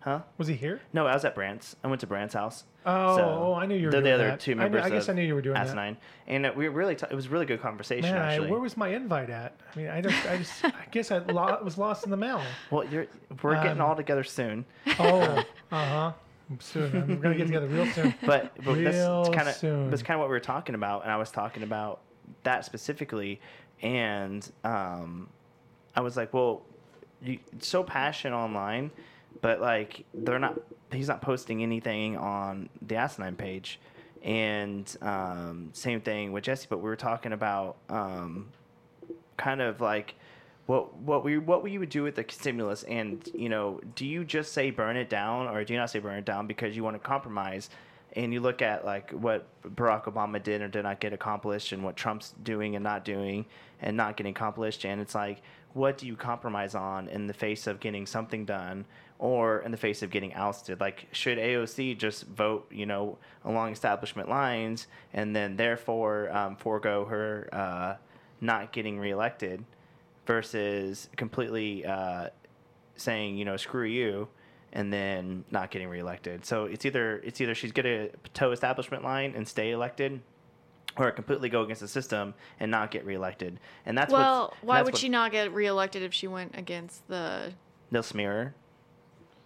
huh? 0.00 0.20
Was 0.36 0.48
he 0.48 0.54
here? 0.54 0.80
No, 0.92 1.06
I 1.06 1.14
was 1.14 1.24
at 1.24 1.34
Brant's. 1.34 1.74
I 1.82 1.88
went 1.88 2.00
to 2.02 2.06
Brant's 2.06 2.34
house. 2.34 2.64
Oh, 2.84 3.16
So, 3.16 3.22
oh, 3.22 3.54
I 3.54 3.66
knew 3.66 3.74
you 3.76 3.86
were 3.86 3.90
They're 3.92 4.00
doing 4.00 4.04
the 4.18 4.24
other 4.24 4.30
that. 4.32 4.40
two 4.40 4.52
I 4.52 4.54
knew- 4.54 4.60
members. 4.62 4.84
I 4.84 4.90
guess 4.90 5.04
of 5.08 5.10
I 5.10 5.12
knew 5.20 5.26
you 5.26 5.34
were 5.34 5.42
doing 5.42 5.54
that. 5.54 5.66
Asinine, 5.66 5.96
and 6.26 6.46
uh, 6.46 6.52
we 6.56 6.68
were 6.68 6.74
really. 6.74 6.96
T- 6.96 7.06
it 7.10 7.14
was 7.14 7.26
a 7.26 7.28
really 7.30 7.46
good 7.46 7.60
conversation 7.62 8.10
Man, 8.12 8.20
I, 8.20 8.32
actually. 8.34 8.50
where 8.50 8.60
was 8.60 8.76
my 8.76 8.88
invite 8.88 9.30
at? 9.30 9.54
I 9.74 9.78
mean, 9.78 9.88
I 9.88 10.00
just, 10.00 10.26
I 10.26 10.36
just, 10.38 10.64
I 10.64 10.72
guess 10.90 11.10
I 11.10 11.18
lo- 11.18 11.58
was 11.64 11.78
lost 11.78 12.04
in 12.04 12.10
the 12.10 12.16
mail. 12.16 12.42
well, 12.70 12.84
you're, 12.86 13.06
we're 13.42 13.54
getting 13.54 13.80
Um, 13.80 13.88
all 13.88 13.96
together 13.96 14.24
soon, 14.24 14.64
Oh, 14.98 15.20
uh 15.22 15.44
huh. 15.72 16.12
Soon, 16.58 16.96
I'm 16.96 17.20
gonna 17.20 17.36
get 17.36 17.46
together 17.46 17.68
real 17.68 17.86
soon. 17.86 18.12
but 18.26 18.52
but 18.64 18.76
Real 18.76 19.24
that's 19.24 19.36
kind 19.36 19.48
of 19.48 19.90
that's 19.90 20.02
kind 20.02 20.16
of 20.16 20.20
what 20.20 20.28
we 20.28 20.34
were 20.34 20.40
talking 20.40 20.74
about, 20.74 21.02
and 21.02 21.12
I 21.12 21.16
was 21.16 21.30
talking 21.30 21.62
about 21.62 22.00
that 22.42 22.64
specifically, 22.64 23.40
and 23.82 24.50
um, 24.64 25.28
I 25.94 26.00
was 26.00 26.16
like, 26.16 26.34
well, 26.34 26.62
you, 27.22 27.38
so 27.60 27.84
passionate 27.84 28.36
online, 28.36 28.90
but 29.40 29.60
like 29.60 30.04
they're 30.12 30.38
not. 30.38 30.58
He's 30.92 31.06
not 31.06 31.22
posting 31.22 31.62
anything 31.62 32.16
on 32.16 32.68
the 32.82 32.96
asinine 32.96 33.36
page, 33.36 33.78
and 34.24 34.92
um, 35.02 35.70
same 35.72 36.00
thing 36.00 36.32
with 36.32 36.42
Jesse. 36.42 36.66
But 36.68 36.78
we 36.78 36.88
were 36.88 36.96
talking 36.96 37.32
about 37.32 37.76
um, 37.88 38.48
kind 39.36 39.60
of 39.60 39.80
like 39.80 40.16
what 40.70 40.96
what 40.98 41.24
we 41.24 41.36
what 41.36 41.64
we 41.64 41.78
would 41.78 41.88
do 41.88 42.04
with 42.04 42.14
the 42.14 42.24
stimulus? 42.28 42.84
And 42.84 43.28
you 43.34 43.48
know 43.48 43.80
do 43.96 44.06
you 44.06 44.24
just 44.24 44.52
say 44.52 44.70
burn 44.70 44.96
it 44.96 45.10
down 45.10 45.48
or 45.48 45.64
do 45.64 45.72
you 45.72 45.78
not 45.80 45.90
say 45.90 45.98
burn 45.98 46.16
it 46.16 46.24
down 46.24 46.46
because 46.46 46.76
you 46.76 46.84
want 46.84 46.94
to 46.94 47.00
compromise? 47.00 47.70
And 48.12 48.32
you 48.32 48.38
look 48.40 48.62
at 48.62 48.84
like 48.84 49.10
what 49.10 49.48
Barack 49.62 50.04
Obama 50.04 50.40
did 50.40 50.62
or 50.62 50.68
did 50.68 50.84
not 50.84 51.00
get 51.00 51.12
accomplished 51.12 51.72
and 51.72 51.82
what 51.82 51.96
Trump's 51.96 52.34
doing 52.42 52.76
and 52.76 52.84
not 52.84 53.04
doing 53.04 53.46
and 53.80 53.96
not 53.96 54.16
getting 54.16 54.30
accomplished. 54.30 54.84
And 54.84 55.00
it's 55.00 55.14
like 55.14 55.42
what 55.72 55.98
do 55.98 56.06
you 56.06 56.14
compromise 56.14 56.76
on 56.76 57.08
in 57.08 57.26
the 57.26 57.34
face 57.34 57.66
of 57.66 57.80
getting 57.80 58.06
something 58.06 58.44
done 58.44 58.84
or 59.18 59.60
in 59.62 59.72
the 59.72 59.76
face 59.76 60.02
of 60.04 60.10
getting 60.10 60.32
ousted? 60.34 60.78
Like 60.78 61.08
should 61.10 61.38
AOC 61.38 61.98
just 61.98 62.28
vote 62.28 62.70
you 62.70 62.86
know 62.86 63.18
along 63.44 63.72
establishment 63.72 64.28
lines 64.28 64.86
and 65.12 65.34
then 65.34 65.56
therefore 65.56 66.30
um, 66.30 66.54
forego 66.54 67.06
her 67.06 67.48
uh, 67.52 67.94
not 68.40 68.72
getting 68.72 69.00
reelected 69.00 69.64
versus 70.26 71.08
completely 71.16 71.84
uh, 71.84 72.28
saying 72.96 73.36
you 73.36 73.44
know 73.44 73.56
screw 73.56 73.84
you 73.84 74.28
and 74.72 74.92
then 74.92 75.44
not 75.50 75.70
getting 75.70 75.88
reelected. 75.88 76.44
So 76.44 76.66
it's 76.66 76.84
either 76.86 77.18
it's 77.24 77.40
either 77.40 77.54
she's 77.54 77.72
gonna 77.72 78.08
toe 78.34 78.52
establishment 78.52 79.02
line 79.02 79.32
and 79.36 79.46
stay 79.46 79.70
elected, 79.72 80.20
or 80.96 81.10
completely 81.10 81.48
go 81.48 81.62
against 81.62 81.80
the 81.82 81.88
system 81.88 82.34
and 82.60 82.70
not 82.70 82.90
get 82.90 83.04
reelected. 83.04 83.58
And 83.86 83.96
that's 83.98 84.12
well, 84.12 84.48
what's- 84.50 84.62
why 84.62 84.76
that's 84.76 84.84
would 84.86 84.94
what- 84.94 85.00
she 85.00 85.08
not 85.08 85.32
get 85.32 85.52
reelected 85.52 86.02
if 86.02 86.14
she 86.14 86.26
went 86.28 86.56
against 86.56 87.06
the? 87.08 87.52
They'll 87.90 88.02
smear 88.04 88.32
her. 88.32 88.54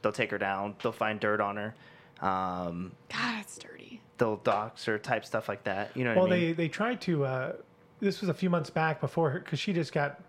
They'll 0.02 0.12
take 0.12 0.30
her 0.32 0.38
down. 0.38 0.76
They'll 0.82 0.92
find 0.92 1.18
dirt 1.18 1.40
on 1.40 1.56
her. 1.56 1.74
Um, 2.20 2.92
God, 3.10 3.40
it's 3.40 3.56
dirty. 3.58 4.00
they'll 4.18 4.36
dox 4.36 4.84
her, 4.84 4.98
type 4.98 5.24
stuff 5.24 5.48
like 5.48 5.64
that. 5.64 5.96
You 5.96 6.04
know 6.04 6.12
Well, 6.14 6.24
what 6.24 6.32
I 6.32 6.36
mean? 6.36 6.46
they 6.48 6.52
they 6.52 6.68
tried 6.68 7.00
to. 7.02 7.24
Uh, 7.24 7.52
this 8.00 8.20
was 8.20 8.28
a 8.28 8.34
few 8.34 8.50
months 8.50 8.68
back 8.70 9.00
before 9.00 9.30
her 9.30 9.38
because 9.40 9.58
she 9.58 9.72
just 9.72 9.92
got. 9.94 10.20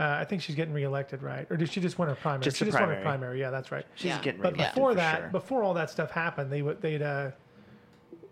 Uh, 0.00 0.16
I 0.18 0.24
think 0.24 0.40
she's 0.40 0.56
getting 0.56 0.72
reelected, 0.72 1.22
right? 1.22 1.46
Or 1.50 1.58
did 1.58 1.70
she 1.70 1.78
just 1.78 1.98
win 1.98 2.08
her 2.08 2.14
primary? 2.14 2.42
Just 2.44 2.56
she 2.56 2.64
the 2.64 2.70
just 2.70 2.80
won 2.80 2.88
her 2.88 2.94
primary. 3.02 3.04
primary. 3.36 3.40
Yeah, 3.40 3.50
that's 3.50 3.70
right. 3.70 3.84
She's 3.96 4.06
Yeah. 4.06 4.22
getting 4.22 4.40
But 4.40 4.54
reelected 4.54 4.74
before 4.74 4.92
for 4.92 4.96
that, 4.96 5.18
sure. 5.18 5.28
before 5.28 5.62
all 5.62 5.74
that 5.74 5.90
stuff 5.90 6.10
happened, 6.10 6.50
they 6.50 6.62
would 6.62 6.80
they'd 6.80 7.02
uh, 7.02 7.30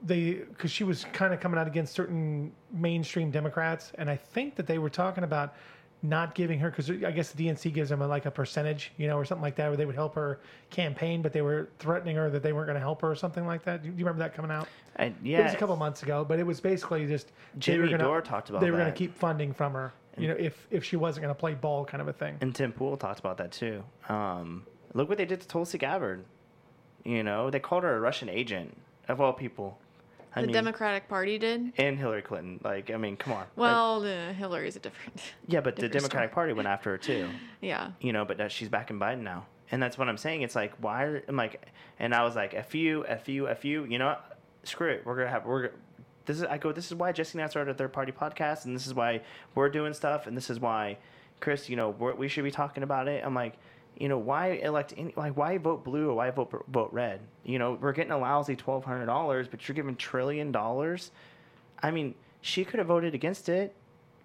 they 0.03 0.33
because 0.33 0.71
she 0.71 0.85
was 0.85 1.05
kind 1.13 1.35
of 1.35 1.41
coming 1.41 1.59
out 1.61 1.67
against 1.67 1.93
certain 1.95 2.53
mainstream 2.73 3.31
Democrats, 3.31 3.93
and 3.99 4.09
I 4.09 4.17
think 4.17 4.55
that 4.57 4.67
they 4.67 4.79
were 4.79 4.89
talking 4.91 5.25
about 5.25 5.55
not 6.03 6.35
giving 6.35 6.59
her 6.61 6.71
because 6.71 6.89
I 6.89 7.11
guess 7.11 7.33
the 7.33 7.45
DNC 7.49 7.75
gives 7.75 7.91
them 7.91 8.01
a, 8.03 8.07
like 8.07 8.25
a 8.25 8.31
percentage, 8.31 8.93
you 8.97 9.09
know, 9.09 9.17
or 9.19 9.25
something 9.25 9.43
like 9.43 9.57
that, 9.57 9.67
where 9.69 9.77
they 9.77 9.85
would 9.85 9.97
help 9.97 10.15
her 10.15 10.39
campaign, 10.71 11.21
but 11.23 11.33
they 11.33 11.43
were 11.43 11.69
threatening 11.81 12.15
her 12.15 12.31
that 12.31 12.43
they 12.43 12.53
weren't 12.53 12.69
going 12.69 12.77
to 12.77 12.81
help 12.81 13.03
her 13.03 13.11
or 13.11 13.17
something 13.17 13.45
like 13.47 13.65
that. 13.65 13.83
Do 13.83 13.89
you 13.89 13.95
remember 13.97 14.21
that 14.21 14.33
coming 14.33 14.53
out? 14.53 14.69
And, 14.97 15.13
It 15.25 15.27
yeah, 15.29 15.43
was 15.43 15.55
a 15.55 15.57
couple 15.57 15.75
months 15.77 16.05
ago, 16.05 16.25
but 16.25 16.39
it 16.39 16.47
was 16.47 16.61
basically 16.61 17.05
just 17.09 17.27
they 17.29 17.59
Jimmy 17.59 17.79
were 17.81 17.89
gonna, 17.89 18.05
Dore 18.05 18.23
talked 18.23 18.49
about 18.49 18.61
they 18.61 18.71
were 18.71 18.79
going 18.79 18.91
to 18.93 18.97
keep 18.97 19.13
funding 19.13 19.53
from 19.53 19.73
her, 19.75 19.93
you 20.19 20.29
know, 20.29 20.35
if 20.39 20.67
if 20.71 20.85
she 20.85 20.97
wasn't 20.97 21.23
going 21.25 21.35
to 21.35 21.39
play 21.39 21.55
ball, 21.55 21.85
kind 21.85 22.01
of 22.01 22.09
a 22.09 22.13
thing. 22.13 22.37
And 22.41 22.55
Tim 22.55 22.73
Pool 22.73 22.97
talked 22.97 23.21
about 23.21 23.39
that 23.39 23.53
too. 23.53 23.83
Um, 24.09 24.67
look 24.95 25.09
what 25.09 25.19
they 25.19 25.25
did 25.25 25.41
to 25.41 25.49
Tulsi 25.49 25.79
Gabbard. 25.79 26.25
You 27.05 27.23
know, 27.23 27.51
they 27.51 27.61
called 27.61 27.85
her 27.85 27.97
a 27.97 28.01
Russian 28.01 28.29
agent 28.29 28.77
of 29.09 29.21
all 29.21 29.33
people. 29.33 29.79
I 30.37 30.43
the 30.43 30.49
mean, 30.49 30.55
Democratic 30.55 31.09
Party 31.09 31.39
did. 31.39 31.73
and 31.79 31.99
Hillary 31.99 32.23
Clinton. 32.23 32.61
Like, 32.63 32.91
I 32.91 32.97
mean, 32.99 33.17
come 33.17 33.33
on. 33.33 33.39
Like, 33.41 33.49
Well, 33.57 34.05
uh, 34.05 34.33
Hillary's 34.35 34.77
a 34.77 34.79
different. 34.81 35.21
yeah, 35.49 35.61
but 35.61 35.77
the 35.77 35.89
Democratic 35.89 36.31
story. 36.31 36.35
Party 36.35 36.53
went 36.53 36.69
after 36.69 36.91
her 36.91 36.99
too. 36.99 37.29
Yeah. 37.61 37.93
You 38.01 38.13
know, 38.13 38.25
but 38.25 38.41
uh, 38.41 38.49
she's 38.49 38.69
back 38.69 38.91
in 38.91 39.01
Biden 39.01 39.23
now, 39.23 39.47
And 39.71 39.83
that's 39.83 39.97
what 39.99 40.09
I'm 40.09 40.19
saying. 40.19 40.43
It's 40.43 40.55
like 40.55 40.75
why? 40.81 41.05
Are, 41.05 41.23
I'm 41.27 41.35
like, 41.37 41.67
and 41.99 42.15
I 42.15 42.23
was 42.25 42.37
like, 42.37 42.55
a 42.55 42.63
few, 42.63 43.05
a 43.05 43.17
few, 43.17 43.47
a 43.47 43.55
few. 43.55 43.85
You 43.85 43.99
know, 43.99 44.17
screw 44.65 44.91
it. 44.91 45.03
We're 45.05 45.17
gonna 45.17 45.31
have 45.31 45.45
we're. 45.47 45.71
This 46.29 46.37
is 46.37 46.45
I 46.45 46.59
go. 46.59 46.73
This 46.73 46.87
is 46.87 46.95
why 46.95 47.11
Jesse 47.11 47.39
and 47.39 47.45
I 47.45 47.49
started 47.49 47.71
a 47.71 47.75
third 47.75 47.93
party 47.93 48.13
podcast, 48.13 48.67
and 48.67 48.77
this 48.77 48.87
is 48.87 48.93
why 48.93 49.23
we're 49.55 49.71
doing 49.71 49.95
stuff, 49.95 50.27
and 50.27 50.37
this 50.37 50.51
is 50.51 50.61
why, 50.61 50.99
Chris, 51.41 51.71
you 51.71 51.77
know, 51.77 51.89
we're, 51.91 52.15
we 52.15 52.29
should 52.29 52.45
be 52.45 52.51
talking 52.51 52.83
about 52.83 53.09
it. 53.09 53.25
I'm 53.25 53.35
like, 53.35 53.55
you 53.97 54.09
know, 54.09 54.19
why 54.19 54.51
elect 54.63 54.93
any, 54.97 55.15
like 55.17 55.39
why 55.39 55.57
vote 55.57 55.85
blue 55.85 56.11
or 56.11 56.15
why 56.15 56.31
vote 56.31 56.65
vote 56.69 56.91
red? 56.93 57.21
You 57.45 57.59
know, 57.59 57.79
we're 57.81 57.93
getting 57.93 58.13
a 58.13 58.19
lousy 58.19 58.57
twelve 58.57 58.85
hundred 58.85 59.07
dollars, 59.07 59.49
but 59.49 59.67
you're 59.67 59.75
giving 59.75 59.97
trillion 59.97 60.53
dollars. 60.53 61.11
I 61.83 61.91
mean, 61.91 62.15
she 62.43 62.63
could 62.63 62.79
have 62.79 62.89
voted 62.89 63.15
against 63.15 63.49
it. 63.49 63.75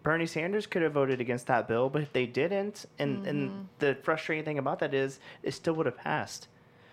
Bernie 0.03 0.25
Sanders 0.25 0.67
could 0.67 0.81
have 0.81 0.91
voted 0.91 1.21
against 1.21 1.47
that 1.47 1.69
bill, 1.69 1.89
but 1.89 2.11
they 2.11 2.25
didn't. 2.25 2.85
And 2.99 3.25
and 3.25 3.49
mm-hmm. 3.49 3.61
the 3.79 3.95
frustrating 4.03 4.43
thing 4.43 4.59
about 4.59 4.79
that 4.79 4.93
is, 4.93 5.21
it 5.41 5.53
still 5.53 5.73
would 5.75 5.85
have 5.85 5.97
passed. 5.97 6.49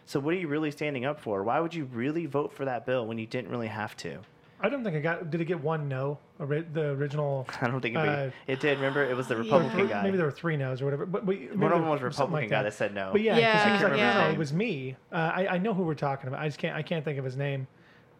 So 0.07 0.21
what 0.21 0.35
are 0.35 0.38
you 0.38 0.47
really 0.47 0.71
standing 0.71 1.05
up 1.05 1.19
for? 1.19 1.43
Why 1.43 1.59
would 1.59 1.75
you 1.75 1.87
really 1.87 2.26
vote 2.26 2.52
for 2.52 2.64
that 2.64 2.87
bill 2.87 3.07
when 3.07 3.19
you 3.19 3.26
didn't 3.26 3.50
really 3.50 3.67
have 3.67 3.97
to? 3.99 4.21
I 4.62 4.69
don't 4.69 4.85
think 4.85 4.95
it 4.97 5.00
got. 5.00 5.31
Did 5.31 5.40
it 5.40 5.47
get 5.47 5.61
one 5.62 5.88
no? 5.88 6.19
Ori- 6.38 6.67
The 6.73 6.90
original. 6.90 7.47
I 7.61 7.67
don't 7.69 7.81
think 7.81 7.97
it, 7.97 7.99
Uh, 8.09 8.31
it 8.47 8.61
did. 8.61 8.76
Remember, 8.79 9.05
it 9.05 9.17
was 9.17 9.26
the 9.29 9.37
Republican 9.37 9.79
three- 9.79 9.88
guy. 9.88 10.02
Maybe 10.02 10.17
there 10.17 10.26
were 10.26 10.33
three 10.33 10.57
no's 10.57 10.83
or 10.83 10.85
whatever. 10.85 11.07
But 11.07 11.25
we, 11.25 11.49
One 11.55 11.73
of 11.73 11.81
them 11.81 11.88
was 11.88 12.02
Republican 12.02 12.33
like 12.33 12.50
guy 12.50 12.62
that 12.62 12.75
said 12.75 12.95
no. 12.95 13.11
But 13.12 13.23
yeah, 13.23 13.33
'cause 13.35 13.40
Yeah, 13.43 13.67
he 13.67 13.73
was 13.73 13.83
like, 13.90 13.99
yeah. 13.99 14.14
no, 14.14 14.25
no, 14.26 14.31
it 14.33 14.38
was 14.38 14.52
me. 14.52 14.97
Uh, 15.12 15.17
I, 15.35 15.47
I 15.49 15.59
know 15.59 15.73
who 15.75 15.83
we're 15.83 15.95
talking 15.95 16.29
about. 16.29 16.40
I 16.40 16.47
just 16.49 16.59
can't. 16.59 16.76
I 16.76 16.83
can't 16.83 17.05
think 17.05 17.19
of 17.19 17.25
his 17.25 17.37
name. 17.37 17.67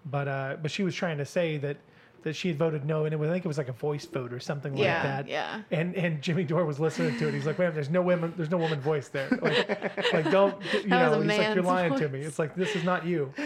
But 0.07 0.29
uh, 0.29 0.57
but 0.63 0.71
she 0.71 0.83
was 0.83 0.95
trying 0.95 1.19
to 1.19 1.25
say 1.27 1.59
that 1.59 1.77
that 2.23 2.35
she 2.37 2.49
had 2.49 2.59
voted 2.59 2.85
no, 2.85 3.05
and 3.07 3.15
it 3.15 3.17
was, 3.19 3.31
I 3.31 3.33
think 3.33 3.47
it 3.47 3.49
was 3.49 3.57
like 3.57 3.69
a 3.69 3.73
voice 3.73 4.05
vote 4.05 4.31
or 4.33 4.41
something 4.41 4.77
Yeah, 4.77 4.95
like 4.95 5.03
that. 5.05 5.29
yeah. 5.29 5.63
And 5.71 5.95
and 5.95 6.21
Jimmy 6.23 6.45
Dore 6.45 6.65
was 6.67 6.79
listening 6.81 7.19
to 7.19 7.29
it. 7.29 7.35
He's 7.35 7.47
like, 7.47 7.59
"Wait, 7.59 7.75
there's 7.75 7.89
no 7.91 8.01
women. 8.03 8.33
There's 8.37 8.51
no 8.51 8.57
woman 8.59 8.81
voice 8.81 9.09
there. 9.09 9.29
Like, 9.43 10.13
like 10.13 10.31
don't 10.31 10.55
you 10.75 10.83
That 10.89 11.13
know? 11.13 11.21
He's 11.21 11.29
like, 11.29 11.55
you're 11.55 11.63
man's 11.63 11.67
lying 11.67 11.95
to 11.97 12.09
me. 12.09 12.21
It's 12.21 12.39
like 12.39 12.55
this 12.57 12.75
is 12.77 12.85
not 12.85 13.05
you. 13.07 13.33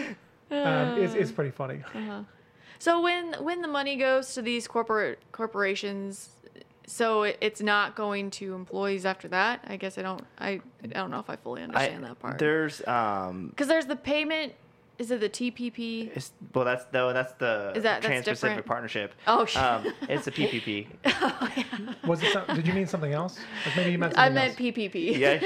Um, 0.51 1.01
it's, 1.01 1.15
it's 1.15 1.31
pretty 1.31 1.49
funny. 1.49 1.79
So 2.79 3.01
when 3.01 3.33
when 3.43 3.61
the 3.61 3.67
money 3.67 3.95
goes 3.95 4.33
to 4.35 4.41
these 4.41 4.67
corporate 4.67 5.19
corporations, 5.31 6.29
so 6.87 7.23
it, 7.23 7.37
it's 7.41 7.61
not 7.61 7.95
going 7.95 8.29
to 8.31 8.53
employees 8.53 9.05
after 9.05 9.27
that. 9.29 9.61
I 9.67 9.77
guess 9.77 9.97
I 9.97 10.01
don't 10.01 10.23
I, 10.39 10.61
I 10.83 10.87
don't 10.87 11.11
know 11.11 11.19
if 11.19 11.29
I 11.29 11.35
fully 11.35 11.61
I, 11.61 11.65
understand 11.65 12.03
that 12.03 12.19
part. 12.19 12.37
there's 12.39 12.85
um, 12.87 13.47
Because 13.49 13.67
there's 13.67 13.85
the 13.87 13.95
payment. 13.95 14.53
Is 14.97 15.11
it 15.11 15.19
the 15.19 15.27
TPP? 15.27 16.15
it's, 16.15 16.31
well, 16.53 16.63
that's 16.63 16.85
though 16.85 17.11
that's 17.11 17.33
the 17.33 17.73
Is 17.75 17.83
that- 17.83 18.01
that's 18.01 18.05
Trans-Pacific? 18.05 18.65
Partnership. 18.65 19.13
Oh, 19.27 19.43
sh- 19.45 19.57
um, 19.57 19.85
it's 20.07 20.25
a 20.27 20.31
PPP. 20.31 20.87
oh, 21.05 21.49
yeah. 21.57 21.63
Was 22.07 22.23
it? 22.23 22.31
Some, 22.31 22.45
did 22.55 22.65
you 22.65 22.71
mean 22.73 22.87
something 22.87 23.11
else? 23.11 23.37
Like 23.65 23.75
maybe 23.75 23.91
you 23.91 23.97
meant 23.97 24.17
I 24.17 24.29
meant 24.29 24.51
else. 24.51 24.57
PPP. 24.59 25.17
Yeah, 25.17 25.39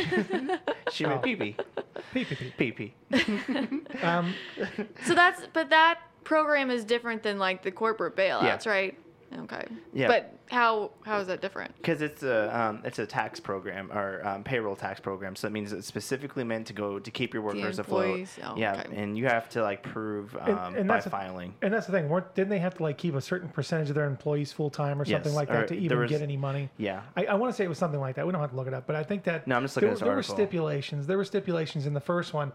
she 0.91 1.03
meant 1.07 1.21
Oh. 1.23 1.27
PP. 1.27 1.55
PPP. 2.13 2.93
PP. 3.11 4.03
Um, 4.03 4.33
So 5.05 5.15
that's 5.15 5.41
but 5.51 5.71
that 5.71 5.99
program 6.29 6.69
is 6.69 6.85
different 6.85 7.23
than 7.23 7.39
like 7.39 7.63
the 7.63 7.71
corporate 7.71 8.15
bailouts, 8.15 8.67
right? 8.67 8.95
Okay. 9.43 9.65
Yeah. 9.93 10.07
But 10.07 10.33
how 10.49 10.91
how 11.03 11.19
is 11.19 11.27
that 11.27 11.41
different? 11.41 11.75
Because 11.77 12.01
it's 12.03 12.21
a 12.21 12.55
um, 12.59 12.81
it's 12.83 12.99
a 12.99 13.05
tax 13.05 13.39
program 13.39 13.91
or 13.91 14.25
um, 14.25 14.43
payroll 14.43 14.75
tax 14.75 14.99
program, 14.99 15.35
so 15.35 15.47
it 15.47 15.51
means 15.51 15.73
it's 15.73 15.87
specifically 15.87 16.43
meant 16.43 16.67
to 16.67 16.73
go 16.73 16.99
to 16.99 17.11
keep 17.11 17.33
your 17.33 17.41
workers 17.43 17.79
afloat. 17.79 18.05
employees, 18.05 18.37
oh, 18.43 18.55
yeah, 18.57 18.83
okay. 18.85 18.95
and 18.95 19.17
you 19.17 19.25
have 19.25 19.49
to 19.49 19.61
like 19.63 19.81
prove 19.83 20.35
um, 20.37 20.75
and 20.75 20.87
by 20.87 20.95
that's 20.95 21.07
a- 21.07 21.09
filing. 21.11 21.53
And 21.63 21.73
that's 21.73 21.85
the 21.87 21.91
thing. 21.93 22.09
weren't- 22.09 22.33
Didn't 22.35 22.49
they 22.49 22.59
have 22.59 22.75
to 22.77 22.83
like 22.83 22.97
keep 22.99 23.15
a 23.15 23.21
certain 23.21 23.49
percentage 23.49 23.89
of 23.89 23.95
their 23.95 24.05
employees 24.07 24.51
full 24.51 24.69
time 24.71 24.99
or 25.01 25.05
something 25.05 25.31
Yes, 25.31 25.35
like 25.35 25.49
or 25.49 25.53
that 25.61 25.67
to 25.69 25.75
even 25.77 25.97
was- 25.99 26.09
get 26.09 26.21
any 26.21 26.37
money? 26.37 26.69
Yeah. 26.77 27.01
I, 27.15 27.25
I 27.25 27.33
want 27.35 27.51
to 27.53 27.55
say 27.57 27.63
it 27.65 27.69
was 27.69 27.77
something 27.79 27.99
like 27.99 28.15
that. 28.15 28.25
We 28.25 28.31
don't 28.31 28.41
have 28.41 28.51
to 28.51 28.55
look 28.55 28.67
it 28.67 28.73
up, 28.75 28.85
but 28.87 28.95
I 28.95 29.03
think 29.03 29.23
that 29.25 29.45
No, 29.47 29.55
I'm 29.55 29.63
just 29.63 29.75
looking 29.75 29.87
there, 29.89 29.93
at 29.93 29.99
this 29.99 30.05
there 30.07 30.15
were 30.15 30.23
stipulations. 30.23 31.05
There 31.07 31.17
were 31.17 31.25
stipulations 31.25 31.85
in 31.85 31.93
the 31.93 32.01
first 32.01 32.33
one, 32.33 32.51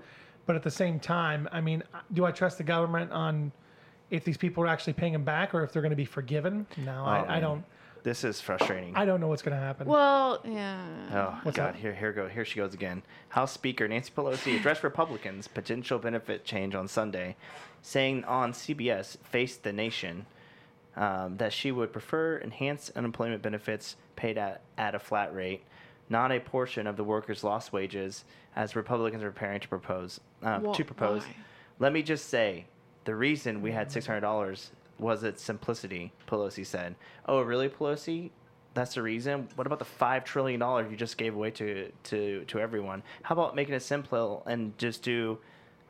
but 0.46 0.56
at 0.56 0.62
the 0.64 0.70
same 0.72 0.98
time, 0.98 1.48
I 1.52 1.60
mean, 1.60 1.84
do 2.14 2.24
I 2.24 2.32
trust 2.32 2.58
the 2.58 2.64
government 2.64 3.12
on 3.12 3.52
if 4.14 4.25
these 4.25 4.37
people 4.37 4.62
are 4.64 4.66
actually 4.68 4.92
paying 4.94 5.12
them 5.12 5.25
back 5.25 5.54
or 5.54 5.62
if 5.62 5.73
they're 5.73 5.83
going 5.83 5.90
to 5.90 5.97
be 5.97 6.04
forgiven? 6.04 6.66
No, 6.78 7.02
Oh, 7.02 7.04
I, 7.04 7.37
I 7.37 7.40
don't. 7.40 7.64
This 8.02 8.23
is 8.23 8.38
frustrating. 8.40 8.94
I 8.97 9.06
don't 9.06 9.18
know 9.21 9.28
what's 9.28 9.40
going 9.40 9.56
to 9.56 9.62
happen. 9.62 9.87
Well, 9.87 10.42
yeah. 10.44 10.85
Oh 11.12 11.38
What's 11.42 11.56
God! 11.56 11.73
that? 11.75 11.76
Here, 11.80 11.94
here 11.94 12.12
go. 12.12 12.28
Here 12.28 12.44
she 12.44 12.56
goes 12.56 12.75
again. 12.75 13.02
House 13.30 13.50
Speaker 13.52 13.88
Nancy 13.88 14.12
Pelosi 14.14 14.56
addressed 14.56 14.83
Republicans' 14.85 15.49
potential 15.49 15.99
benefit 15.99 16.44
change 16.44 16.75
on 16.75 16.87
Sunday, 16.87 17.35
saying 17.80 18.25
on 18.25 18.52
CBS 18.52 19.16
"Face 19.25 19.56
the 19.56 19.73
Nation" 19.73 20.26
um, 20.97 21.38
that 21.38 21.54
she 21.54 21.73
would 21.73 21.92
prefer 21.94 22.37
enhanced 22.37 22.92
unemployment 22.94 23.40
benefits 23.40 23.97
paid 24.16 24.37
at 24.37 24.61
at 24.76 24.94
a 24.94 24.99
flat 24.99 25.35
rate, 25.35 25.62
not 26.11 26.30
a 26.30 26.40
portion 26.40 26.87
of 26.87 26.99
the 26.99 27.04
workers' 27.04 27.42
lost 27.42 27.73
wages, 27.73 28.26
as 28.54 28.76
Republicans 28.76 29.23
are 29.23 29.30
preparing 29.30 29.61
to 29.61 29.68
propose. 29.68 30.21
Uh, 30.42 30.61
Wha- 30.62 30.75
to 30.75 30.85
propose. 30.85 31.23
why? 31.23 31.35
Let 31.78 31.94
me 31.94 32.02
just 32.02 32.28
say, 32.28 32.66
the 33.04 33.14
reason 33.14 33.62
we 33.62 33.73
had 33.73 33.90
six 33.90 34.06
hundred 34.06 34.20
dollars 34.20 34.70
was 34.99 35.25
its 35.25 35.42
simplicity. 35.42 36.12
Pelosi 36.28 36.64
said. 36.64 36.94
Oh, 37.26 37.40
really, 37.42 37.68
Pelosi? 37.68 38.30
That's 38.75 38.94
the 38.94 39.02
reason. 39.02 39.49
What 39.54 39.66
about 39.66 39.78
the 39.78 39.84
five 39.84 40.25
trillion 40.25 40.61
dollars 40.61 40.90
you 40.90 40.96
just 40.96 41.16
gave 41.16 41.34
away 41.34 41.50
to 41.52 41.90
to 42.04 42.44
to 42.46 42.61
everyone? 42.61 43.02
How 43.23 43.34
about 43.34 43.54
making 43.54 43.75
it 43.75 43.82
simple 43.82 44.42
and 44.46 44.76
just 44.78 45.02
do 45.02 45.38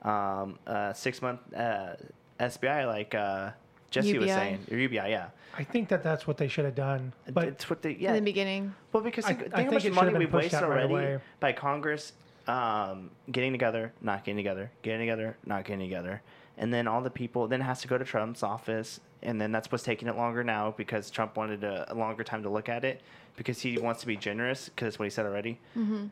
um, 0.03 0.59
a 0.67 0.93
six 0.95 1.23
month 1.23 1.41
uh, 1.55 1.95
SBI 2.41 2.87
like 2.87 3.15
uh, 3.15 3.51
Jesse 3.91 4.19
was 4.19 4.29
saying, 4.31 4.67
or 4.71 4.77
UBI? 4.77 4.97
Yeah, 4.97 5.29
I 5.57 5.65
think 5.65 5.89
that 5.89 6.03
that's 6.03 6.27
what 6.27 6.37
they 6.37 6.49
should 6.49 6.65
have 6.67 6.75
done. 6.75 7.13
But 7.33 7.49
it's 7.49 7.71
what 7.71 7.81
they 7.81 7.93
In 7.93 8.15
the 8.15 8.21
beginning. 8.21 8.75
Well, 8.93 9.03
because 9.03 9.25
I- 9.25 9.35
think, 9.35 9.41
I 9.41 9.57
think 9.57 9.73
how 9.73 9.79
think 9.79 9.95
much 9.95 10.05
money 10.05 10.19
we've 10.19 10.31
pushed 10.31 10.45
wasted 10.53 10.63
out 10.63 10.69
right 10.69 10.91
already 10.91 10.93
away. 11.15 11.19
by 11.41 11.53
Congress 11.53 12.13
um, 12.47 13.11
getting 13.31 13.53
together, 13.53 13.93
not 14.03 14.25
getting 14.25 14.37
together, 14.37 14.71
getting 14.83 15.01
together, 15.01 15.37
not 15.47 15.65
getting 15.65 15.81
together, 15.81 16.23
and 16.59 16.73
then 16.73 16.87
all 16.89 17.01
the 17.03 17.11
people. 17.11 17.47
Then 17.49 17.61
it 17.61 17.65
has 17.65 17.81
to 17.83 17.89
go 17.89 17.99
to 17.99 18.05
Trump's 18.05 18.43
office, 18.43 19.01
and 19.23 19.41
then 19.41 19.53
that's 19.53 19.71
what's 19.73 19.85
taking 19.85 20.09
it 20.09 20.17
longer 20.17 20.45
now 20.45 20.75
because 20.77 21.11
Trump 21.11 21.37
wanted 21.37 21.65
a, 21.65 21.93
a 21.93 21.95
longer 21.95 22.25
time 22.25 22.43
to 22.43 22.49
look 22.51 22.69
at 22.69 22.85
it 22.85 23.01
because 23.37 23.61
he 23.61 23.79
wants 23.79 24.01
to 24.01 24.07
be 24.07 24.17
generous 24.17 24.69
because 24.69 24.87
that's 24.87 24.99
what 24.99 25.05
he 25.07 25.11
said 25.11 25.27
already. 25.27 25.59
Mm-hmm. 25.77 26.07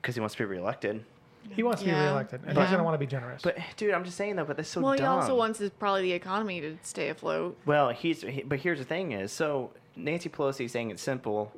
Because 0.00 0.14
he 0.14 0.20
wants 0.20 0.34
to 0.36 0.42
be 0.42 0.44
reelected. 0.46 1.04
he 1.50 1.62
wants 1.62 1.80
to 1.80 1.86
be 1.86 1.90
Yeah. 1.90 2.04
reelected, 2.06 2.40
and 2.46 2.56
Yeah. 2.56 2.62
he's 2.62 2.70
going 2.70 2.78
to 2.78 2.84
want 2.84 2.94
to 2.94 2.98
be 2.98 3.06
generous. 3.06 3.42
But 3.42 3.58
dude, 3.76 3.92
I'm 3.94 4.04
just 4.04 4.16
saying 4.16 4.36
though. 4.36 4.44
But 4.44 4.56
that's 4.56 4.68
so 4.68 4.80
well, 4.80 4.92
he 4.92 5.00
also 5.02 5.34
wants 5.34 5.58
his, 5.58 5.70
probably 5.70 6.02
the 6.02 6.12
economy 6.12 6.60
to 6.60 6.76
stay 6.82 7.08
afloat. 7.08 7.56
Well, 7.66 7.90
he's 7.90 8.22
he, 8.22 8.42
but 8.42 8.58
here's 8.60 8.78
the 8.78 8.84
thing 8.84 9.12
is 9.12 9.32
so 9.32 9.70
Nancy 9.96 10.28
Pelosi 10.28 10.66
is 10.66 10.72
saying 10.72 10.90
it's 10.90 11.02
simple, 11.02 11.52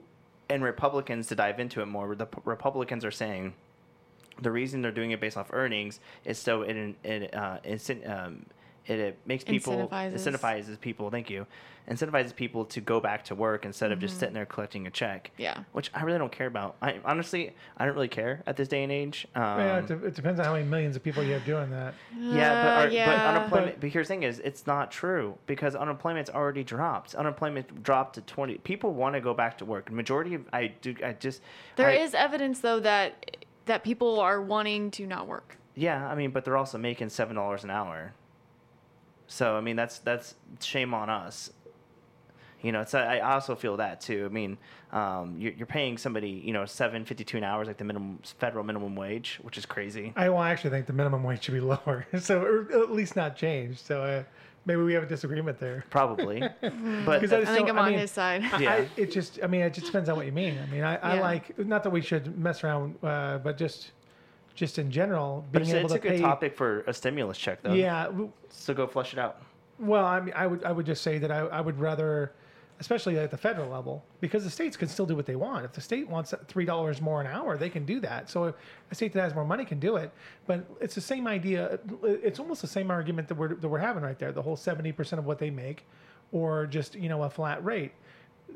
and 0.48 0.62
Republicans 0.64 1.26
to 1.28 1.34
dive 1.34 1.60
into 1.60 1.80
it 1.82 1.86
more. 1.86 2.14
The 2.14 2.26
P- 2.26 2.40
Republicans 2.44 3.04
are 3.04 3.10
saying 3.10 3.52
the 4.40 4.50
reason 4.50 4.82
they're 4.82 4.92
doing 4.92 5.10
it 5.12 5.20
based 5.20 5.36
off 5.36 5.50
earnings 5.52 6.00
is 6.24 6.38
so 6.38 6.62
it 6.62 6.76
it 7.04 7.34
uh, 7.34 7.58
incent, 7.64 8.08
um, 8.08 8.46
it, 8.86 8.98
it 8.98 9.18
makes 9.26 9.44
people 9.44 9.88
Incentivizes. 9.88 10.14
incentivizes 10.14 10.80
people. 10.80 11.10
Thank 11.10 11.28
you, 11.30 11.46
incentivizes 11.88 12.34
people 12.34 12.64
to 12.64 12.80
go 12.80 12.98
back 12.98 13.24
to 13.24 13.34
work 13.34 13.64
instead 13.64 13.92
of 13.92 13.98
Mm-hmm. 13.98 14.06
just 14.06 14.18
sitting 14.18 14.34
there 14.34 14.46
collecting 14.46 14.86
a 14.86 14.90
check. 14.90 15.30
Yeah. 15.36 15.58
which 15.72 15.90
I 15.94 16.02
really 16.02 16.18
don't 16.18 16.32
care 16.32 16.46
about. 16.46 16.76
I 16.80 16.98
honestly 17.04 17.52
I 17.76 17.84
don't 17.84 17.94
really 17.94 18.08
care 18.08 18.42
at 18.46 18.56
this 18.56 18.68
day 18.68 18.82
and 18.82 18.90
age. 18.90 19.28
Um, 19.34 19.42
yeah, 19.42 19.78
it, 19.78 19.86
de- 19.86 20.06
it 20.06 20.14
depends 20.14 20.40
on 20.40 20.46
how 20.46 20.52
many 20.54 20.64
millions 20.66 20.96
of 20.96 21.02
people 21.04 21.22
you 21.22 21.34
have 21.34 21.44
doing 21.44 21.70
that. 21.70 21.94
yeah, 22.18 22.62
but, 22.64 22.68
Uh, 22.94 22.98
our, 23.00 23.06
but 23.06 23.26
unemployment. 23.36 23.72
But- 23.74 23.80
But, 23.82 23.90
here's 23.90 24.08
the 24.08 24.14
thing: 24.14 24.22
is 24.22 24.38
it's 24.40 24.66
not 24.66 24.90
true 24.90 25.36
because 25.46 25.74
unemployment's 25.76 26.30
already 26.30 26.64
dropped. 26.64 27.14
Unemployment 27.14 27.82
dropped 27.82 28.14
to 28.14 28.22
twenty. 28.22 28.56
People 28.58 28.94
want 28.94 29.14
to 29.14 29.20
go 29.20 29.34
back 29.34 29.58
to 29.58 29.64
work. 29.64 29.92
Majority 29.92 30.34
of 30.34 30.42
I 30.52 30.68
do. 30.80 30.94
I 31.04 31.12
just 31.12 31.42
There 31.76 31.88
I- 31.88 31.92
is 31.96 32.14
evidence 32.14 32.60
though 32.60 32.80
that 32.80 33.36
that 33.66 33.84
people 33.84 34.20
are 34.20 34.40
wanting 34.40 34.90
to 34.92 35.06
not 35.06 35.26
work. 35.26 35.56
Yeah, 35.74 36.06
I 36.08 36.14
mean, 36.14 36.30
but 36.30 36.44
they're 36.44 36.56
also 36.56 36.78
making 36.78 37.08
seven 37.10 37.36
dollars 37.36 37.64
an 37.64 37.70
hour. 37.70 38.12
So 39.26 39.56
I 39.56 39.60
mean, 39.60 39.76
that's 39.76 39.98
that's 40.00 40.34
shame 40.60 40.92
on 40.92 41.08
us. 41.08 41.50
You 42.62 42.72
know, 42.72 42.82
it's 42.82 42.94
I 42.94 43.18
I 43.18 43.34
also 43.34 43.54
feel 43.54 43.76
that 43.78 44.00
too. 44.00 44.26
I 44.26 44.32
mean, 44.32 44.58
um, 44.92 45.36
you're, 45.38 45.52
you're 45.52 45.66
paying 45.66 45.96
somebody 45.96 46.30
you 46.44 46.52
know 46.52 46.66
seven 46.66 47.04
fifty 47.04 47.24
two 47.24 47.38
an 47.38 47.44
hour 47.44 47.62
is 47.62 47.68
like 47.68 47.78
the 47.78 47.84
minimum 47.84 48.18
federal 48.38 48.64
minimum 48.64 48.96
wage, 48.96 49.38
which 49.42 49.56
is 49.56 49.64
crazy. 49.64 50.12
I 50.16 50.28
well, 50.28 50.38
I 50.38 50.50
actually 50.50 50.70
think 50.70 50.86
the 50.86 50.92
minimum 50.92 51.22
wage 51.22 51.44
should 51.44 51.54
be 51.54 51.60
lower, 51.74 52.06
so 52.18 52.42
or 52.42 52.70
at 52.72 52.90
least 52.90 53.16
not 53.16 53.36
changed. 53.36 53.80
So 53.86 54.02
uh, 54.02 54.24
maybe 54.66 54.82
we 54.82 54.92
have 54.94 55.02
a 55.02 55.06
disagreement 55.06 55.58
there. 55.58 55.84
Probably, 55.90 56.40
but 56.60 57.20
Because 57.20 57.32
I 57.32 57.40
just 57.40 57.52
think 57.52 57.66
don't- 57.66 57.70
I'm 57.78 57.84
on 57.84 57.90
mean, 57.90 57.98
his 58.00 58.10
side. 58.10 58.42
I, 58.52 58.58
Yeah. 58.58 58.72
I, 58.74 58.88
it 58.96 59.10
just, 59.10 59.38
I 59.42 59.46
mean, 59.46 59.62
it 59.62 59.74
just 59.74 59.86
depends 59.86 60.08
on 60.08 60.16
what 60.16 60.26
you 60.26 60.32
mean. 60.32 60.58
I 60.58 60.66
mean, 60.72 60.84
I, 60.84 60.96
I 60.96 61.14
Yeah. 61.16 61.20
like 61.20 61.58
not 61.58 61.82
that 61.84 61.90
we 61.90 62.00
should 62.00 62.38
mess 62.38 62.62
around, 62.64 62.96
uh, 63.02 63.38
but 63.38 63.56
just, 63.56 63.92
just 64.54 64.78
in 64.78 64.90
general, 64.90 65.44
but 65.52 65.62
being 65.62 65.70
it's, 65.74 65.78
able 65.78 65.86
it's 65.94 66.04
a 66.04 66.08
to 66.08 66.16
good 66.16 66.20
topic 66.20 66.56
for 66.56 66.80
a 66.82 66.92
stimulus 66.92 67.38
check 67.38 67.62
though. 67.62 67.72
Yeah. 67.72 68.10
So 68.50 68.74
go 68.74 68.86
flush 68.86 69.12
it 69.12 69.18
out. 69.18 69.40
Well, 69.78 70.04
I 70.04 70.20
mean, 70.20 70.34
I 70.36 70.46
would, 70.46 70.62
I 70.64 70.72
would 70.72 70.84
just 70.86 71.02
say 71.02 71.18
that 71.18 71.30
I, 71.30 71.38
I 71.40 71.60
would 71.60 71.78
rather, 71.80 72.32
especially 72.80 73.18
at 73.18 73.30
the 73.30 73.36
federal 73.36 73.68
level, 73.68 74.02
because 74.20 74.42
the 74.42 74.50
states 74.50 74.76
can 74.76 74.88
still 74.88 75.06
do 75.06 75.14
what 75.14 75.26
they 75.26 75.36
want. 75.36 75.64
If 75.64 75.72
the 75.72 75.82
state 75.82 76.08
wants 76.08 76.34
three 76.48 76.64
dollars 76.64 77.00
more 77.00 77.20
an 77.20 77.26
hour, 77.26 77.56
they 77.58 77.68
can 77.68 77.84
do 77.84 78.00
that. 78.00 78.30
So 78.30 78.54
a 78.90 78.94
state 78.94 79.12
that 79.12 79.20
has 79.20 79.34
more 79.34 79.44
money 79.44 79.64
can 79.64 79.78
do 79.78 79.96
it. 79.96 80.10
But 80.46 80.64
it's 80.80 80.94
the 80.94 81.00
same 81.02 81.26
idea. 81.26 81.78
It's 82.02 82.40
almost 82.40 82.62
the 82.62 82.68
same 82.68 82.90
argument 82.90 83.28
that 83.28 83.34
we're 83.34 83.54
that 83.54 83.68
we're 83.68 83.78
having 83.78 84.02
right 84.02 84.18
there. 84.18 84.32
The 84.32 84.42
whole 84.42 84.56
seventy 84.56 84.92
percent 84.92 85.18
of 85.20 85.26
what 85.26 85.38
they 85.38 85.50
make, 85.50 85.84
or 86.32 86.66
just 86.66 86.94
you 86.94 87.08
know 87.08 87.22
a 87.22 87.30
flat 87.30 87.62
rate. 87.64 87.92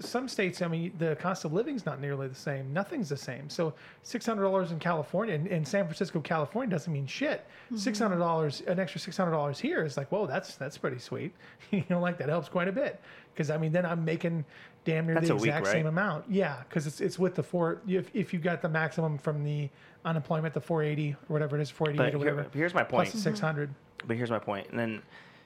Some 0.01 0.29
states, 0.29 0.63
I 0.63 0.69
mean, 0.69 0.93
the 0.99 1.17
cost 1.17 1.45
of 1.45 1.53
living 1.53 1.77
is 1.77 1.87
not 1.87 2.01
nearly 2.01 2.29
the 2.29 2.35
same. 2.35 2.73
Nothing's 2.73 3.09
the 3.09 3.17
same. 3.17 3.49
So 3.49 3.75
six 4.03 4.27
hundred 4.27 4.43
dollars 4.43 4.73
in 4.73 4.79
California, 4.79 5.35
in, 5.35 5.47
in 5.47 5.65
San 5.65 5.85
Francisco, 5.85 6.21
California, 6.21 6.71
doesn't 6.71 6.93
mean 6.93 7.07
shit. 7.07 7.47
Mm-hmm. 7.67 7.77
Six 7.77 7.99
hundred 7.99 8.19
dollars, 8.19 8.63
an 8.67 8.79
extra 8.79 9.01
six 9.01 9.17
hundred 9.17 9.33
dollars 9.33 9.59
here 9.59 9.85
is 9.85 9.97
like, 9.97 10.11
whoa, 10.11 10.27
that's 10.27 10.57
that's 10.57 10.79
pretty 10.79 10.99
sweet. 10.99 11.35
you 11.71 11.85
know, 11.89 12.01
like 12.01 12.19
that 12.19 12.29
helps 12.29 12.49
quite 12.49 12.69
a 12.69 12.73
bit. 12.73 13.01
Because 13.33 13.51
I 13.51 13.57
mean, 13.57 13.73
then 13.73 13.85
I'm 13.87 14.05
making 14.05 14.45
damn 14.85 15.07
near 15.07 15.15
That's 15.15 15.29
the 15.29 15.35
a 15.35 15.37
week, 15.37 15.47
exact 15.47 15.67
same 15.69 15.87
amount. 15.87 16.25
Yeah, 16.29 16.63
because 16.69 16.87
it's 16.87 17.01
it's 17.01 17.19
with 17.19 17.35
the 17.35 17.43
four. 17.43 17.81
If 17.89 18.11
if 18.15 18.33
you 18.33 18.39
got 18.39 18.63
the 18.63 18.69
maximum 18.69 19.19
from 19.19 19.43
the 19.43 19.69
unemployment, 20.05 20.55
the 20.55 20.61
four 20.61 20.83
eighty 20.83 21.13
or 21.13 21.33
whatever 21.33 21.59
it 21.59 21.63
is, 21.63 21.71
four 21.71 21.89
eighty 21.89 21.99
But 21.99 22.09
eight 22.09 22.15
or 22.15 22.19
here- 22.19 22.35
whatever. 22.35 22.51
here's 22.53 22.75
my 22.75 22.83
point. 22.83 22.91
Plus 22.91 23.09
mm-hmm. 23.11 23.19
six 23.19 23.41
hundred. 23.41 23.75
But 24.07 24.17
here's 24.17 24.31
my 24.31 24.39
point, 24.39 24.69
and 24.71 24.79
then, 24.79 25.03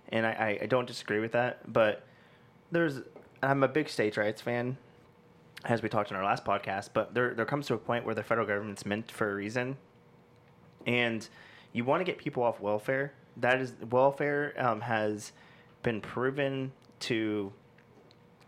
and 0.08 0.26
I, 0.26 0.30
I, 0.30 0.58
I 0.62 0.66
don't 0.66 0.86
disagree 0.86 1.20
with 1.20 1.32
that. 1.32 1.72
But 1.72 2.04
there's, 2.72 3.00
I'm 3.42 3.62
a 3.62 3.68
big 3.68 3.88
states' 3.88 4.16
rights 4.16 4.40
fan, 4.42 4.76
as 5.64 5.82
we 5.82 5.88
talked 5.88 6.10
in 6.10 6.16
our 6.16 6.24
last 6.24 6.44
podcast. 6.44 6.90
But 6.92 7.14
there, 7.14 7.34
there 7.34 7.44
comes 7.44 7.66
to 7.68 7.74
a 7.74 7.78
point 7.78 8.04
where 8.04 8.14
the 8.14 8.22
federal 8.22 8.46
government's 8.46 8.84
meant 8.84 9.10
for 9.10 9.30
a 9.30 9.34
reason, 9.34 9.76
and 10.86 11.26
you 11.72 11.84
want 11.84 12.00
to 12.00 12.04
get 12.04 12.18
people 12.18 12.42
off 12.42 12.60
welfare. 12.60 13.12
That 13.36 13.60
is, 13.60 13.74
welfare 13.90 14.54
um, 14.58 14.80
has 14.80 15.32
been 15.82 16.00
proven 16.00 16.72
to 17.00 17.52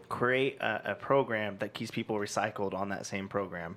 create 0.09 0.61
a, 0.61 0.93
a 0.93 0.95
program 0.97 1.57
that 1.61 1.73
keeps 1.75 1.93
people 1.93 2.17
recycled 2.17 2.75
on 2.75 2.89
that 2.89 3.07
same 3.07 3.29
program. 3.29 3.77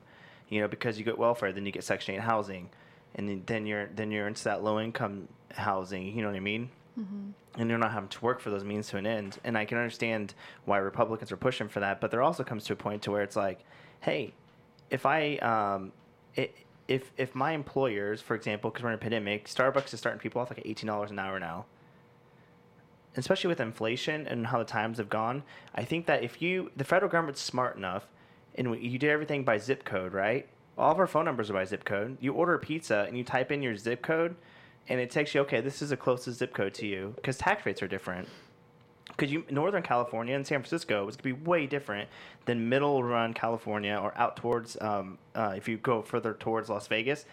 You 0.49 0.61
know, 0.61 0.67
because 0.67 0.97
you 0.97 1.05
get 1.05 1.17
welfare, 1.17 1.51
then 1.51 1.65
you 1.65 1.71
get 1.71 1.83
Section 1.83 2.15
Eight 2.15 2.21
housing, 2.21 2.69
and 3.15 3.29
then- 3.29 3.43
then 3.45 3.65
you're 3.67 3.87
then 3.95 4.11
you're 4.11 4.27
into 4.27 4.43
that 4.45 4.63
low 4.63 4.79
income 4.79 5.27
housing. 5.51 6.07
You 6.15 6.21
know 6.23 6.29
what 6.29 6.35
I 6.35 6.41
mean? 6.41 6.69
And 7.57 7.69
you're 7.69 7.79
not 7.79 7.91
having 7.91 8.09
to 8.09 8.21
work 8.21 8.39
for 8.39 8.49
those 8.49 8.63
means 8.63 8.87
to 8.89 8.97
an 8.97 9.05
end. 9.05 9.39
And 9.43 9.57
I 9.57 9.65
can 9.65 9.77
understand 9.77 10.33
why 10.65 10.77
Republicans 10.77 11.31
are 11.31 11.37
pushing 11.37 11.67
for 11.67 11.79
that, 11.79 12.01
but 12.01 12.11
there 12.11 12.21
also 12.21 12.43
comes 12.43 12.65
to 12.65 12.73
a 12.73 12.75
point 12.75 13.01
to 13.03 13.11
where 13.11 13.23
it's 13.23 13.35
like, 13.35 13.59
hey, 14.01 14.33
if 14.89 15.05
I 15.05 15.37
um, 15.37 15.91
it, 16.35 16.55
if 16.87 17.11
if 17.17 17.33
my 17.33 17.53
employers, 17.53 18.21
for 18.21 18.35
example, 18.35 18.69
because 18.69 18.83
we're 18.83 18.89
in 18.89 18.95
a 18.95 18.99
pandemic, 18.99 19.47
Starbucks 19.47 19.93
is 19.93 19.99
starting 19.99 20.19
people 20.19 20.41
off 20.41 20.49
like 20.49 20.61
eighteen 20.65 20.87
dollars 20.87 21.11
an 21.11 21.19
hour 21.19 21.39
now 21.39 21.65
especially 23.17 23.47
with 23.47 23.59
inflation 23.59 24.27
and 24.27 24.47
how 24.47 24.57
the 24.57 24.65
times 24.65 24.97
have 24.97 25.09
gone, 25.09 25.43
I 25.75 25.83
think 25.83 26.05
that 26.07 26.23
if 26.23 26.41
you, 26.41 26.71
the 26.75 26.83
federal 26.83 27.11
government's 27.11 27.41
smart 27.41 27.77
enough, 27.77 28.07
and 28.55 28.75
you 28.83 28.99
do 28.99 29.09
everything 29.09 29.43
by 29.43 29.57
zip 29.57 29.83
code, 29.83 30.13
right? 30.13 30.47
All 30.77 30.91
of 30.91 30.99
our 30.99 31.07
phone 31.07 31.25
numbers 31.25 31.49
are 31.49 31.53
by 31.53 31.65
zip 31.65 31.85
code. 31.85 32.17
You 32.19 32.33
order 32.33 32.53
a 32.53 32.59
pizza 32.59 33.05
and 33.07 33.17
you 33.17 33.23
type 33.23 33.51
in 33.51 33.61
your 33.61 33.75
zip 33.75 34.01
code, 34.01 34.35
and 34.87 34.99
it 34.99 35.09
takes 35.09 35.33
you, 35.33 35.41
okay, 35.41 35.61
this 35.61 35.81
is 35.81 35.89
the 35.89 35.97
closest 35.97 36.39
zip 36.39 36.53
code 36.53 36.73
to 36.75 36.87
you, 36.87 37.13
because 37.15 37.37
tax 37.37 37.65
rates 37.65 37.81
are 37.81 37.87
different. 37.87 38.27
Because 39.07 39.31
you, 39.31 39.43
Northern 39.51 39.83
California 39.83 40.35
and 40.35 40.45
San 40.45 40.59
Francisco 40.59 41.07
is 41.07 41.15
going 41.15 41.35
to 41.35 41.39
be 41.39 41.47
way 41.47 41.67
different 41.67 42.09
than 42.45 42.67
middle 42.67 43.03
run 43.03 43.33
California 43.33 43.95
or 44.01 44.11
out 44.17 44.37
towards, 44.37 44.75
um, 44.81 45.19
uh, 45.35 45.53
if 45.55 45.67
you 45.67 45.77
go 45.77 46.01
further 46.01 46.33
towards 46.33 46.69
Las 46.69 46.87
Vegas, 46.87 47.25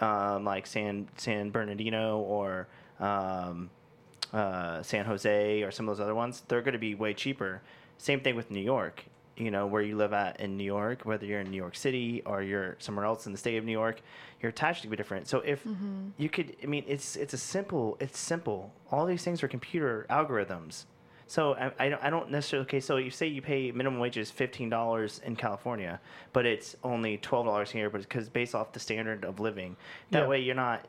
um, 0.00 0.44
like 0.44 0.66
San 0.66 1.08
San 1.16 1.50
Bernardino 1.50 2.18
or 2.18 2.68
um, 3.00 3.68
uh, 4.32 4.80
San 4.82 5.04
Jose 5.06 5.62
or 5.62 5.72
some 5.72 5.88
of 5.88 5.96
those 5.96 6.02
other 6.02 6.14
ones, 6.14 6.44
they're 6.46 6.62
going 6.62 6.72
to 6.72 6.78
be 6.78 6.94
way 6.94 7.14
cheaper. 7.14 7.62
Same 7.96 8.20
thing 8.20 8.36
with 8.36 8.50
New 8.50 8.60
York. 8.60 9.04
You 9.38 9.52
know, 9.52 9.66
where 9.66 9.82
you 9.82 9.96
live 9.96 10.12
at 10.12 10.40
in 10.40 10.56
New 10.56 10.64
York, 10.64 11.02
whether 11.04 11.24
you're 11.24 11.40
in 11.40 11.50
New 11.50 11.56
York 11.56 11.76
City 11.76 12.22
or 12.26 12.42
you're 12.42 12.76
somewhere 12.80 13.06
else 13.06 13.26
in 13.26 13.32
the 13.32 13.38
state 13.38 13.56
of 13.56 13.64
New 13.64 13.72
York, 13.72 14.00
your 14.42 14.50
tax 14.50 14.80
to 14.80 14.88
be 14.88 14.96
different. 14.96 15.28
So 15.28 15.38
if 15.38 15.62
mm-hmm. 15.64 16.08
you 16.16 16.28
could, 16.28 16.56
I 16.62 16.66
mean, 16.66 16.84
it's 16.88 17.14
it's 17.14 17.34
a 17.34 17.38
simple, 17.38 17.96
it's 18.00 18.18
simple. 18.18 18.72
All 18.90 19.06
these 19.06 19.22
things 19.22 19.42
are 19.44 19.48
computer 19.48 20.06
algorithms. 20.10 20.86
So 21.28 21.54
I, 21.54 21.70
I, 21.78 21.88
don't, 21.90 22.02
I 22.02 22.10
don't 22.10 22.30
necessarily. 22.30 22.64
Okay, 22.66 22.80
so 22.80 22.96
you 22.96 23.10
say 23.10 23.26
you 23.26 23.42
pay 23.42 23.70
minimum 23.70 24.00
wage 24.00 24.16
is 24.16 24.30
fifteen 24.30 24.68
dollars 24.70 25.20
in 25.24 25.36
California, 25.36 26.00
but 26.32 26.44
it's 26.46 26.74
only 26.82 27.18
twelve 27.18 27.46
dollars 27.46 27.70
here, 27.70 27.90
but 27.90 28.00
because 28.00 28.28
based 28.28 28.54
off 28.54 28.72
the 28.72 28.80
standard 28.80 29.24
of 29.24 29.38
living. 29.38 29.76
That 30.10 30.22
Yeah. 30.22 30.28
way 30.28 30.40
you're 30.40 30.54
not. 30.54 30.86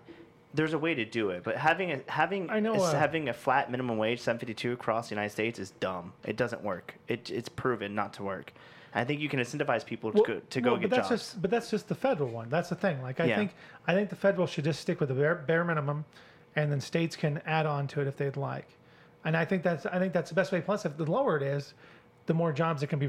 There's 0.54 0.74
a 0.74 0.80
way 0.80 0.96
to 0.96 1.06
do 1.06 1.30
it, 1.30 1.44
but 1.44 1.58
having 1.58 1.92
a 1.92 2.02
having 2.08 2.50
I 2.50 2.60
know, 2.60 2.74
uh, 2.74 2.96
having 2.96 3.30
a 3.30 3.34
flat 3.34 3.70
minimum 3.70 3.98
wage, 3.98 4.20
seven 4.20 4.40
fifty 4.40 4.56
two 4.56 4.72
across 4.74 5.10
the 5.10 5.16
United 5.16 5.30
States, 5.30 5.60
is 5.60 5.72
dumb. 5.80 6.12
It 6.26 6.38
doesn't 6.38 6.64
work. 6.64 6.96
It, 7.08 7.30
it's 7.30 7.50
proven 7.50 7.94
not 7.94 8.14
to 8.14 8.24
work. 8.24 8.52
I 8.96 9.04
think 9.04 9.22
you 9.22 9.30
can 9.30 9.40
incentivize 9.40 9.86
people 9.86 10.12
to 10.12 10.16
Well- 10.18 10.26
go 10.26 10.42
to 10.50 10.62
go 10.62 10.72
well, 10.72 10.80
get 10.80 10.90
but 10.90 10.96
that's 10.96 11.10
jobs. 11.10 11.22
Just, 11.22 11.42
but 11.44 11.52
that's 11.52 11.70
just 11.70 11.88
the 11.88 11.94
federal 11.94 12.30
one. 12.30 12.50
That's 12.50 12.70
the 12.70 12.76
thing. 12.76 13.00
Like 13.04 13.20
I 13.20 13.26
Yeah. 13.26 13.36
think 13.38 13.52
I 13.88 13.94
think 13.94 14.10
the 14.10 14.16
federal 14.16 14.48
should 14.48 14.64
just 14.64 14.80
stick 14.82 15.00
with 15.00 15.10
the 15.10 15.16
bare, 15.16 15.36
bare 15.36 15.64
minimum, 15.64 16.04
and 16.56 16.72
then 16.72 16.82
states 16.82 17.16
can 17.16 17.42
add 17.46 17.68
on 17.68 17.86
to 17.90 18.02
it 18.02 18.08
if 18.08 18.18
they'd 18.18 18.36
like. 18.36 18.68
And 19.26 19.38
I 19.38 19.46
think 19.46 19.62
that's 19.62 19.86
I 19.86 20.00
think 20.00 20.14
that's 20.14 20.30
the 20.30 20.36
best 20.36 20.52
way. 20.52 20.62
Plus, 20.62 20.84
if 20.84 20.98
the 20.98 21.06
lower 21.06 21.38
it 21.38 21.44
is, 21.44 21.76
the 22.26 22.34
more 22.34 22.52
jobs 22.52 22.82
that 22.82 22.88
can 22.88 22.98
be 22.98 23.08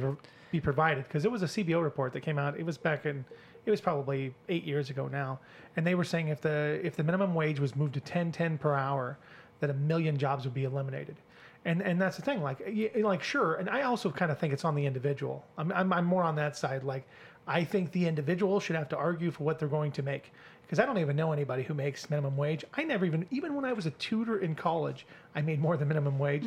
be 0.53 0.61
provided. 0.61 1.05
Because 1.05 1.25
it 1.25 1.31
was 1.31 1.43
a 1.43 1.47
CBO 1.49 1.83
report 1.83 2.13
that 2.13 2.21
came 2.21 2.39
out. 2.39 2.59
It 2.59 2.67
was 2.67 2.77
back 2.77 3.07
in 3.07 3.25
it 3.67 3.71
was 3.71 3.81
probably 3.81 4.35
eight 4.49 4.65
years 4.65 4.91
ago 4.91 5.09
now, 5.09 5.39
and 5.77 5.87
they 5.87 5.95
were 5.95 6.05
saying 6.05 6.29
if 6.29 6.41
the 6.41 6.81
if 6.83 6.97
the 6.97 7.05
minimum 7.05 7.35
wage 7.35 7.61
was 7.61 7.77
moved 7.77 7.95
to 7.95 8.01
ten 8.01 8.33
ten 8.33 8.59
per 8.59 8.75
hour, 8.75 9.19
that 9.61 9.71
a 9.71 9.75
million 9.75 10.17
jobs 10.17 10.45
would 10.45 10.55
be 10.55 10.65
eliminated. 10.65 11.17
And 11.65 11.83
and 11.83 12.01
that's 12.01 12.17
the 12.17 12.23
thing. 12.23 12.43
Like 12.43 12.61
like 12.97 13.23
sure. 13.23 13.55
And 13.57 13.69
I 13.69 13.83
also 13.83 14.11
kind 14.11 14.33
of 14.33 14.39
think 14.39 14.53
it's 14.53 14.65
on 14.65 14.75
the 14.75 14.87
individual. 14.87 15.45
I'm 15.59 15.71
I'm, 15.73 15.93
I'm 15.93 16.05
more 16.07 16.23
on 16.23 16.35
that 16.37 16.57
side. 16.57 16.85
Like 16.85 17.07
I 17.47 17.65
think 17.65 17.93
the 17.93 18.07
individual 18.07 18.61
should 18.61 18.77
have 18.77 18.89
to 18.91 18.97
argue 18.97 19.31
for 19.31 19.45
what 19.45 19.59
they're 19.59 19.69
going 19.69 19.93
to 19.93 20.03
make. 20.03 20.33
Because 20.63 20.79
I 20.79 20.87
don't 20.87 20.99
even 20.99 21.17
know 21.17 21.33
anybody 21.33 21.65
who 21.65 21.75
makes 21.75 22.09
minimum 22.09 22.37
wage. 22.37 22.65
I 22.75 22.85
never 22.85 23.05
even, 23.05 23.27
even 23.33 23.57
when 23.57 23.65
I 23.65 23.73
was 23.73 23.87
a 23.87 23.91
tutor 23.93 24.39
in 24.39 24.55
college, 24.55 25.05
I 25.35 25.43
made 25.43 25.61
more 25.61 25.77
than 25.77 25.89
minimum 25.89 26.17
wage. 26.17 26.47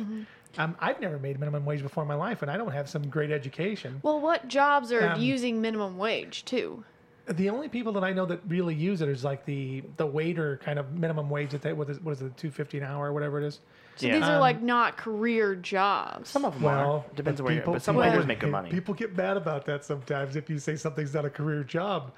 Um, 0.56 0.74
I've 0.80 0.98
never 0.98 1.18
made 1.18 1.38
minimum 1.38 1.66
wage 1.66 1.82
before 1.82 2.04
in 2.04 2.08
my 2.08 2.14
life, 2.14 2.40
and 2.40 2.50
I 2.50 2.56
don't 2.56 2.70
have 2.72 2.88
some 2.88 3.06
great 3.10 3.30
education. 3.30 4.00
Well, 4.02 4.20
what 4.20 4.48
jobs 4.48 4.92
are 4.92 5.10
Um, 5.10 5.20
using 5.20 5.60
minimum 5.60 5.98
wage 5.98 6.46
too? 6.46 6.84
The 7.26 7.48
only 7.48 7.68
people 7.70 7.92
that 7.94 8.04
I 8.04 8.12
know 8.12 8.26
that 8.26 8.40
really 8.48 8.74
use 8.74 9.00
it 9.00 9.08
is 9.08 9.24
like 9.24 9.44
the 9.46 9.82
the 9.96 10.06
waiter 10.06 10.58
kind 10.62 10.78
of 10.78 10.92
minimum 10.92 11.30
wage 11.30 11.50
that 11.52 11.62
they 11.62 11.72
what 11.72 11.88
is 11.88 11.98
what 12.00 12.12
is 12.12 12.22
it 12.22 12.36
two 12.36 12.50
fifty 12.50 12.78
an 12.78 12.84
hour 12.84 13.08
or 13.08 13.12
whatever 13.12 13.40
it 13.40 13.46
is. 13.46 13.60
So 13.96 14.06
Yeah. 14.06 14.18
these 14.18 14.28
are 14.28 14.34
Um, 14.34 14.40
like 14.40 14.60
not 14.60 14.96
career 14.96 15.54
jobs. 15.54 16.28
some 16.28 16.44
of 16.44 16.54
them 16.54 16.64
Well, 16.64 16.90
are. 17.08 17.14
Depends 17.14 17.40
but 17.40 17.44
where 17.46 17.54
you're. 17.54 17.64
But 17.64 17.80
some 17.80 17.94
people- 17.96 18.10
waiters 18.10 18.26
make 18.26 18.40
good 18.40 18.50
money. 18.50 18.70
People 18.70 18.92
get 18.92 19.16
mad 19.16 19.36
about 19.36 19.64
that 19.66 19.84
sometimes 19.84 20.36
if 20.36 20.50
you 20.50 20.58
say 20.58 20.76
something's 20.76 21.14
not 21.14 21.24
a 21.24 21.30
career 21.30 21.62
job, 21.64 22.12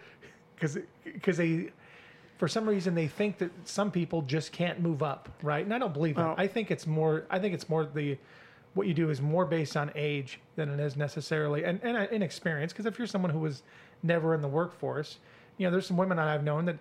because 0.57 0.79
because 1.05 1.37
they, 1.37 1.71
for 2.39 2.49
some 2.49 2.69
reason, 2.69 2.95
they 2.95 3.07
think 3.07 3.39
that 3.39 3.51
some 3.69 3.91
people 3.93 4.23
just 4.23 4.53
can't 4.53 4.81
move 4.81 5.03
up, 5.03 5.29
right? 5.43 5.65
And 5.65 5.73
I 5.73 5.79
don't 5.79 5.93
believe 5.95 6.17
Well- 6.17 6.35
that. 6.35 6.43
I 6.43 6.47
think 6.49 6.71
it's 6.73 6.87
more. 6.87 7.27
I 7.31 7.39
think 7.39 7.55
it's 7.55 7.69
more 7.69 7.85
the 7.85 8.19
what 8.75 8.87
you 8.87 8.93
do 8.95 9.09
is 9.09 9.23
more 9.23 9.47
based 9.47 9.75
on 9.77 9.91
age 9.95 10.39
than 10.57 10.69
it 10.69 10.81
is 10.81 10.97
necessarily 10.97 11.63
and 11.65 11.79
and 11.85 11.97
uh, 11.97 12.07
inexperience. 12.11 12.73
Because 12.73 12.87
if 12.87 12.99
you're 12.99 13.07
someone 13.07 13.31
who 13.31 13.39
was 13.39 13.63
never 14.03 14.35
in 14.35 14.41
the 14.43 14.49
workforce, 14.49 15.19
you 15.59 15.67
know, 15.67 15.71
there's 15.71 15.87
some 15.87 15.97
women 15.97 16.19
I've 16.19 16.45
known 16.45 16.65
that. 16.67 16.79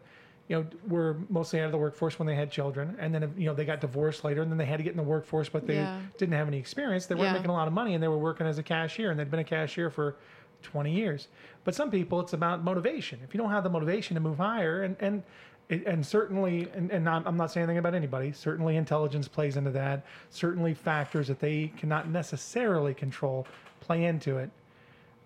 You 0.48 0.58
know, 0.58 0.66
were 0.88 1.18
mostly 1.28 1.60
out 1.60 1.66
of 1.66 1.72
the 1.72 1.78
workforce 1.80 2.20
when 2.20 2.28
they 2.28 2.36
had 2.36 2.52
children, 2.52 2.96
and 3.00 3.12
then 3.12 3.34
you 3.36 3.48
know 3.48 3.56
they 3.56 3.66
got 3.66 3.82
divorced 3.82 4.24
later, 4.24 4.44
and 4.44 4.52
then 4.52 4.60
they 4.60 4.66
had 4.66 4.78
to 4.78 4.84
get 4.84 4.92
in 4.92 4.98
the 4.98 5.02
workforce, 5.02 5.50
but 5.50 5.66
they 5.66 5.74
Yeah. 5.78 6.00
didn't 6.20 6.36
have 6.36 6.48
any 6.48 6.60
experience. 6.60 7.08
They 7.08 7.16
weren't 7.16 7.30
Yeah. 7.30 7.34
making 7.34 7.50
a 7.50 7.54
lot 7.54 7.68
of 7.68 7.74
money, 7.74 7.96
and 7.96 8.04
they 8.04 8.08
were 8.08 8.20
working 8.20 8.46
as 8.46 8.60
a 8.60 8.62
cashier, 8.64 9.10
and 9.10 9.20
they'd 9.20 9.32
been 9.32 9.40
a 9.40 9.44
cashier 9.44 9.90
for 9.90 10.18
20 10.62 10.92
years. 10.92 11.30
But 11.64 11.74
some 11.74 11.90
people, 11.90 12.20
it's 12.20 12.34
about 12.34 12.64
motivation. 12.64 13.22
If 13.24 13.34
you 13.34 13.40
don't 13.40 13.50
have 13.50 13.64
the 13.64 13.72
motivation 13.72 14.14
to 14.14 14.20
move 14.22 14.38
higher, 14.38 14.84
and 14.84 14.96
and 15.00 15.24
and 15.72 16.06
certainly, 16.06 16.70
and, 16.76 16.92
and 16.92 17.10
I'm 17.10 17.26
I'm 17.26 17.38
not 17.38 17.50
saying 17.50 17.64
anything 17.64 17.80
about 17.80 17.96
anybody. 17.96 18.32
Certainly, 18.32 18.76
intelligence 18.78 19.28
plays 19.28 19.58
into 19.58 19.72
that. 19.72 20.06
Certainly, 20.30 20.76
factors 20.76 21.28
that 21.28 21.40
they 21.40 21.70
cannot 21.76 22.08
necessarily 22.10 22.94
control 22.94 23.48
play 23.80 24.06
into 24.06 24.38
it. 24.38 24.52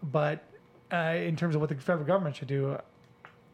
But 0.01 0.45
uh, 0.91 1.15
in 1.17 1.35
terms 1.35 1.55
of 1.55 1.61
what 1.61 1.69
the 1.69 1.75
federal 1.75 2.05
government 2.05 2.35
should 2.35 2.47
do, 2.47 2.77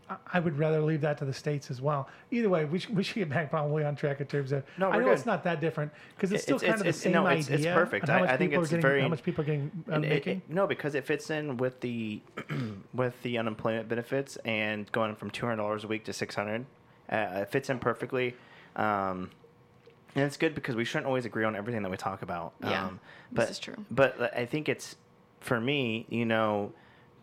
I- 0.09 0.15
I 0.33 0.39
would 0.39 0.57
rather 0.59 0.81
leave 0.81 1.01
that 1.01 1.17
to 1.17 1.25
the 1.25 1.33
states 1.33 1.71
as 1.71 1.81
well. 1.81 2.07
Either 2.29 2.47
way, 2.47 2.63
we 2.65 2.77
should, 2.77 2.95
we 2.95 3.01
should 3.01 3.15
get 3.15 3.29
back 3.29 3.49
probably 3.49 3.83
on 3.83 3.95
track 3.95 4.21
in 4.21 4.27
terms 4.27 4.51
of. 4.51 4.63
No, 4.77 4.89
I 4.89 4.97
we're 4.97 5.03
know 5.03 5.11
it's 5.11 5.25
not 5.25 5.43
that 5.45 5.59
different 5.59 5.91
because 6.15 6.31
it's 6.31 6.43
still 6.43 6.57
it's- 6.57 6.69
kind 6.69 6.79
of 6.79 6.83
the 6.83 6.89
it's- 6.89 7.01
same 7.01 7.13
no, 7.13 7.25
it's- 7.27 7.49
idea. 7.49 7.55
it's 7.71 7.75
perfect. 7.75 8.03
on 8.03 8.09
how 8.09 8.17
I- 8.17 8.21
much 8.21 8.29
I 8.29 8.37
think 8.37 8.51
people 8.51 8.63
it's 8.63 8.71
are 8.71 8.75
getting, 8.77 8.81
very- 8.83 9.01
how 9.01 9.07
much 9.07 9.23
people 9.23 9.41
are 9.41 9.45
getting 9.45 9.71
uh, 9.89 9.93
And 9.93 10.05
it- 10.05 10.09
making. 10.09 10.37
it- 10.47 10.53
no, 10.53 10.67
because 10.67 10.93
it 10.95 11.05
fits 11.05 11.29
in 11.31 11.57
with 11.57 11.79
the 11.81 12.21
with 12.93 13.19
the 13.23 13.37
unemployment 13.39 13.89
benefits 13.89 14.37
and 14.45 14.89
going 14.91 15.15
from 15.15 15.31
two 15.31 15.45
hundred 15.47 15.57
dollars 15.57 15.83
a 15.83 15.87
week 15.87 16.03
to 16.05 16.13
six 16.13 16.35
hundred. 16.35 16.65
Uh, 17.09 17.39
it 17.41 17.49
fits 17.51 17.69
in 17.69 17.77
perfectly, 17.79 18.35
um, 18.75 19.29
and 20.15 20.23
it's 20.25 20.37
good 20.37 20.53
because 20.55 20.75
we 20.75 20.85
shouldn't 20.85 21.05
always 21.07 21.25
agree 21.25 21.43
on 21.45 21.55
everything 21.55 21.81
that 21.83 21.89
we 21.91 21.97
talk 21.97 22.21
about. 22.21 22.53
Yeah, 22.63 22.85
um, 22.85 22.99
this 23.31 23.45
but, 23.45 23.49
is 23.49 23.59
true. 23.59 23.75
But 23.91 24.35
I 24.37 24.45
think 24.45 24.69
it's 24.69 24.95
for 25.39 25.59
me, 25.59 26.05
you 26.09 26.25
know, 26.25 26.73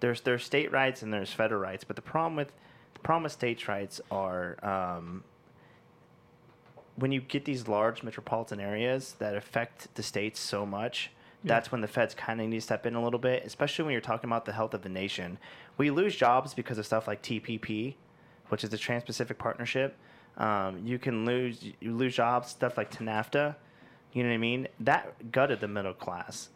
there's 0.03 0.21
there's 0.23 0.45
state 0.45 0.71
rights 0.73 1.01
and 1.03 1.13
there's 1.15 1.33
federal 1.33 1.61
rights, 1.61 1.85
but 1.85 1.97
the 1.97 2.03
problem 2.03 2.37
with 2.37 2.53
the 2.93 3.01
problem 3.01 3.23
with 3.23 3.33
states' 3.33 3.69
rights 3.69 4.01
are 4.11 4.57
um, 4.63 5.23
when 6.97 7.13
you 7.13 7.21
get 7.21 7.45
these 7.47 7.69
large 7.69 8.03
metropolitan 8.03 8.61
areas 8.61 9.15
that 9.21 9.35
affect 9.35 9.95
the 9.95 10.03
states 10.03 10.39
so 10.41 10.67
much, 10.67 11.11
Yeah. 11.45 11.55
that's 11.55 11.73
when 11.73 11.81
the 11.81 11.89
feds 11.89 12.15
kind 12.15 12.41
of 12.41 12.49
need 12.49 12.57
to 12.57 12.61
step 12.61 12.85
in 12.85 12.95
a 12.97 13.03
little 13.03 13.19
bit, 13.21 13.45
especially 13.47 13.85
when 13.85 13.93
you're 13.93 14.01
talking 14.03 14.29
about 14.29 14.45
the 14.45 14.53
health 14.53 14.75
of 14.75 14.83
the 14.83 14.89
nation. 14.89 15.39
We 15.79 15.91
lose 15.91 16.15
jobs 16.17 16.53
because 16.53 16.79
of 16.79 16.85
stuff 16.85 17.07
like 17.07 17.23
TPP, 17.23 17.95
which 18.49 18.63
is 18.65 18.71
the 18.71 18.79
Trans-Pacific 18.79 19.39
Partnership. 19.39 19.97
Um, 20.37 20.85
you 20.85 20.99
can 20.99 21.25
lose 21.25 21.63
you 21.81 21.95
lose 21.95 22.15
jobs, 22.17 22.49
stuff 22.49 22.77
like 22.77 22.91
TNAFTA. 22.91 23.55
You 24.13 24.25
know 24.25 24.29
what 24.31 24.35
I 24.35 24.39
mean? 24.39 24.69
That 24.81 25.31
gutted 25.31 25.61
the 25.61 25.69
middle 25.69 25.95
class. 25.95 26.49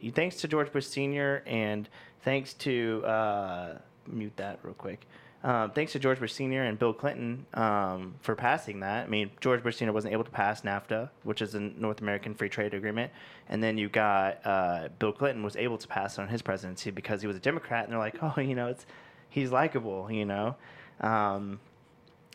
You 0.00 0.12
thanks 0.12 0.36
to 0.36 0.48
George 0.48 0.70
Bush 0.72 0.86
Senior 0.86 1.42
and 1.46 1.88
thanks 2.22 2.54
to 2.54 3.02
uh, 3.04 3.78
mute 4.06 4.36
that 4.36 4.58
real 4.62 4.74
quick. 4.74 5.06
Um, 5.44 5.70
thanks 5.70 5.92
to 5.92 5.98
George 5.98 6.18
Bush 6.18 6.32
Senior 6.32 6.64
and 6.64 6.78
Bill 6.78 6.92
Clinton 6.92 7.46
um, 7.54 8.16
for 8.20 8.34
passing 8.34 8.80
that. 8.80 9.04
I 9.04 9.08
mean, 9.08 9.30
George 9.40 9.62
Bush 9.62 9.76
Senior 9.76 9.92
wasn't 9.92 10.12
able 10.12 10.24
to 10.24 10.30
pass 10.30 10.62
NAFTA, 10.62 11.10
which 11.22 11.40
is 11.40 11.54
a 11.54 11.60
North 11.60 12.00
American 12.00 12.34
Free 12.34 12.48
Trade 12.48 12.74
Agreement, 12.74 13.12
and 13.48 13.62
then 13.62 13.78
you 13.78 13.88
got 13.88 14.44
uh, 14.44 14.88
Bill 14.98 15.12
Clinton 15.12 15.44
was 15.44 15.54
able 15.54 15.78
to 15.78 15.86
pass 15.86 16.18
it 16.18 16.22
on 16.22 16.28
his 16.28 16.42
presidency 16.42 16.90
because 16.90 17.20
he 17.20 17.28
was 17.28 17.36
a 17.36 17.40
Democrat, 17.40 17.84
and 17.84 17.92
they're 17.92 17.98
like, 18.00 18.18
oh, 18.22 18.40
you 18.40 18.54
know, 18.54 18.66
it's 18.66 18.86
he's 19.28 19.52
likable, 19.52 20.10
you 20.10 20.24
know, 20.24 20.56
um, 21.00 21.60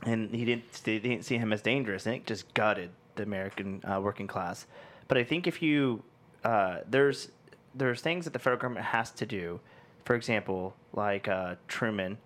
and 0.04 0.34
he 0.34 0.46
didn't 0.46 0.82
they 0.86 1.00
didn't 1.00 1.26
see 1.26 1.38
him 1.38 1.52
as 1.52 1.62
dangerous, 1.62 2.06
and 2.06 2.16
it 2.16 2.26
just 2.26 2.54
gutted 2.54 2.92
the 3.16 3.24
American 3.24 3.84
uh, 3.84 4.00
working 4.00 4.28
class. 4.28 4.68
But 5.10 5.18
I 5.18 5.26
think 5.26 5.48
if 5.48 5.62
you 5.62 6.04
uh, 6.44 6.80
there's 6.90 7.30
there's 7.74 8.02
things 8.02 8.26
that 8.26 8.34
the 8.34 8.40
federal 8.40 8.60
government 8.60 8.88
has 8.88 9.12
to 9.12 9.26
do. 9.26 9.60
For 10.04 10.16
example, 10.16 10.76
like 10.94 11.28
uh, 11.28 11.56
Truman, 11.68 12.18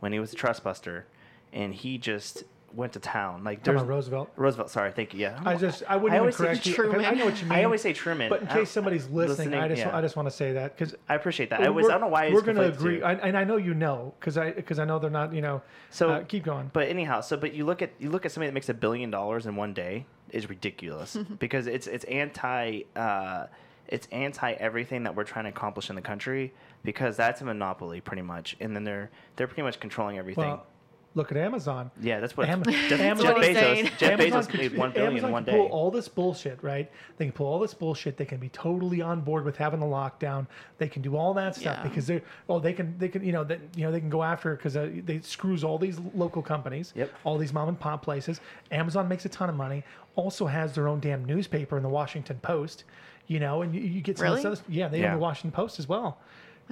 when 0.00 0.12
he 0.12 0.18
was 0.18 0.32
a 0.32 0.36
trust 0.36 0.64
buster, 0.64 1.06
and 1.52 1.74
he 1.74 1.98
just 1.98 2.44
went 2.74 2.92
to 2.94 2.98
town. 2.98 3.44
Like 3.44 3.62
there's 3.62 3.82
Roosevelt. 3.82 4.30
Roosevelt. 4.36 4.70
Sorry, 4.70 4.92
thank 4.92 5.14
you. 5.14 5.20
Yeah, 5.20 5.40
I 5.44 5.56
just 5.56 5.82
I 5.88 5.96
wouldn't 5.96 6.20
I 6.20 6.22
even 6.22 6.34
correct 6.34 6.66
you. 6.66 6.74
Truman. 6.74 7.04
I 7.04 7.12
know 7.12 7.26
what 7.26 7.40
you 7.40 7.46
mean. 7.48 7.58
I 7.58 7.64
always 7.64 7.80
say 7.80 7.92
Truman. 7.92 8.28
But 8.28 8.42
in 8.42 8.46
case 8.48 8.70
somebody's 8.70 9.08
listening, 9.08 9.54
I 9.54 9.68
just 9.68 9.80
yeah. 9.80 9.96
I 9.96 10.00
just 10.00 10.16
want 10.16 10.26
to 10.26 10.34
say 10.34 10.52
that 10.52 10.76
because 10.76 10.94
I 11.08 11.14
appreciate 11.14 11.50
that. 11.50 11.62
I 11.62 11.70
was 11.70 11.86
I 11.86 11.92
don't 11.92 12.02
know 12.02 12.08
why 12.08 12.30
we're 12.30 12.40
going 12.40 12.56
to 12.56 12.68
agree. 12.68 13.02
I, 13.02 13.12
and 13.14 13.36
I 13.36 13.44
know 13.44 13.56
you 13.56 13.74
know 13.74 14.14
because 14.18 14.36
I 14.36 14.50
because 14.50 14.78
I 14.78 14.84
know 14.84 14.98
they're 14.98 15.10
not 15.10 15.32
you 15.32 15.40
know. 15.42 15.62
So 15.90 16.10
uh, 16.10 16.24
keep 16.24 16.44
going. 16.44 16.70
But 16.72 16.88
anyhow, 16.88 17.20
so 17.20 17.36
but 17.36 17.54
you 17.54 17.64
look 17.64 17.82
at 17.82 17.92
you 17.98 18.10
look 18.10 18.26
at 18.26 18.32
somebody 18.32 18.48
that 18.48 18.54
makes 18.54 18.68
a 18.68 18.74
billion 18.74 19.10
dollars 19.10 19.46
in 19.46 19.56
one 19.56 19.74
day 19.74 20.06
is 20.30 20.48
ridiculous 20.48 21.16
because 21.38 21.66
it's 21.66 21.86
it's 21.86 22.04
anti 22.04 22.82
uh, 22.96 23.46
it's 23.88 24.06
anti 24.10 24.52
everything 24.52 25.04
that 25.04 25.14
we're 25.14 25.24
trying 25.24 25.44
to 25.44 25.50
accomplish 25.50 25.90
in 25.90 25.96
the 25.96 26.02
country 26.02 26.52
because 26.84 27.16
that's 27.16 27.40
a 27.40 27.44
monopoly 27.44 28.00
pretty 28.00 28.22
much, 28.22 28.56
and 28.60 28.74
then 28.74 28.84
they're 28.84 29.10
they're 29.36 29.46
pretty 29.46 29.62
much 29.62 29.80
controlling 29.80 30.18
everything. 30.18 30.44
Well, 30.44 30.66
look 31.16 31.30
at 31.30 31.36
Amazon. 31.38 31.90
yeah, 32.00 32.20
that's 32.20 32.36
what 32.36 32.48
Am- 32.48 32.62
Jeff, 32.64 32.74
That's 32.98 33.22
Jeff 33.22 33.34
what 33.36 33.44
he's 33.44 33.56
Bezos. 33.56 33.98
Jeff 33.98 34.20
Amazon 34.20 34.42
Bezos 34.42 34.48
could- 34.48 34.60
made 34.60 34.76
one 34.76 34.90
billion 34.92 35.10
Amazon 35.12 35.28
in 35.28 35.32
one 35.32 35.44
can 35.44 35.54
pull 35.54 35.66
all 35.66 35.90
this 35.90 36.08
bullshit, 36.08 36.62
right? 36.62 36.90
They 37.16 37.26
can 37.26 37.32
pull 37.32 37.46
all 37.46 37.58
this 37.60 37.74
bullshit. 37.74 38.16
They 38.16 38.24
can 38.24 38.38
be 38.38 38.48
totally 38.48 39.00
on 39.00 39.20
board 39.20 39.44
with 39.44 39.56
having 39.56 39.80
the 39.80 39.86
lockdown. 39.86 40.46
They 40.78 40.88
can 40.88 41.02
do 41.02 41.16
all 41.16 41.32
that 41.34 41.54
stuff 41.54 41.78
Yeah. 41.82 41.88
because 41.88 42.06
they're 42.06 42.22
oh 42.48 42.58
they 42.58 42.72
can 42.72 42.96
they 42.98 43.08
can 43.08 43.24
you 43.24 43.32
know 43.32 43.44
that 43.44 43.60
you 43.76 43.84
know 43.84 43.92
they 43.92 44.00
can 44.00 44.10
go 44.10 44.22
after 44.22 44.56
because 44.56 44.76
uh, 44.76 44.90
they 45.04 45.20
screws 45.20 45.62
all 45.64 45.78
these 45.78 46.00
local 46.14 46.42
companies, 46.42 46.92
Yep. 46.96 47.12
all 47.24 47.38
these 47.38 47.52
mom 47.52 47.68
and 47.68 47.78
pop 47.78 48.02
places. 48.02 48.40
Amazon 48.72 49.08
makes 49.08 49.24
a 49.24 49.28
ton 49.28 49.48
of 49.48 49.54
money. 49.56 49.84
Also 50.16 50.46
has 50.46 50.74
their 50.74 50.88
own 50.88 51.00
damn 51.00 51.24
newspaper 51.24 51.76
in 51.76 51.82
the 51.82 51.88
Washington 51.88 52.38
Post. 52.42 52.84
You 53.26 53.40
know, 53.40 53.62
and 53.62 53.74
you, 53.74 53.80
you 53.80 54.00
get 54.02 54.18
some 54.18 54.26
of 54.28 54.34
this 54.36 54.44
Really? 54.44 54.52
other, 54.58 54.64
yeah 54.68 54.88
they 54.88 55.00
Yeah. 55.00 55.06
own 55.06 55.12
the 55.14 55.22
Washington 55.22 55.50
Post 55.52 55.78
as 55.78 55.88
well. 55.88 56.18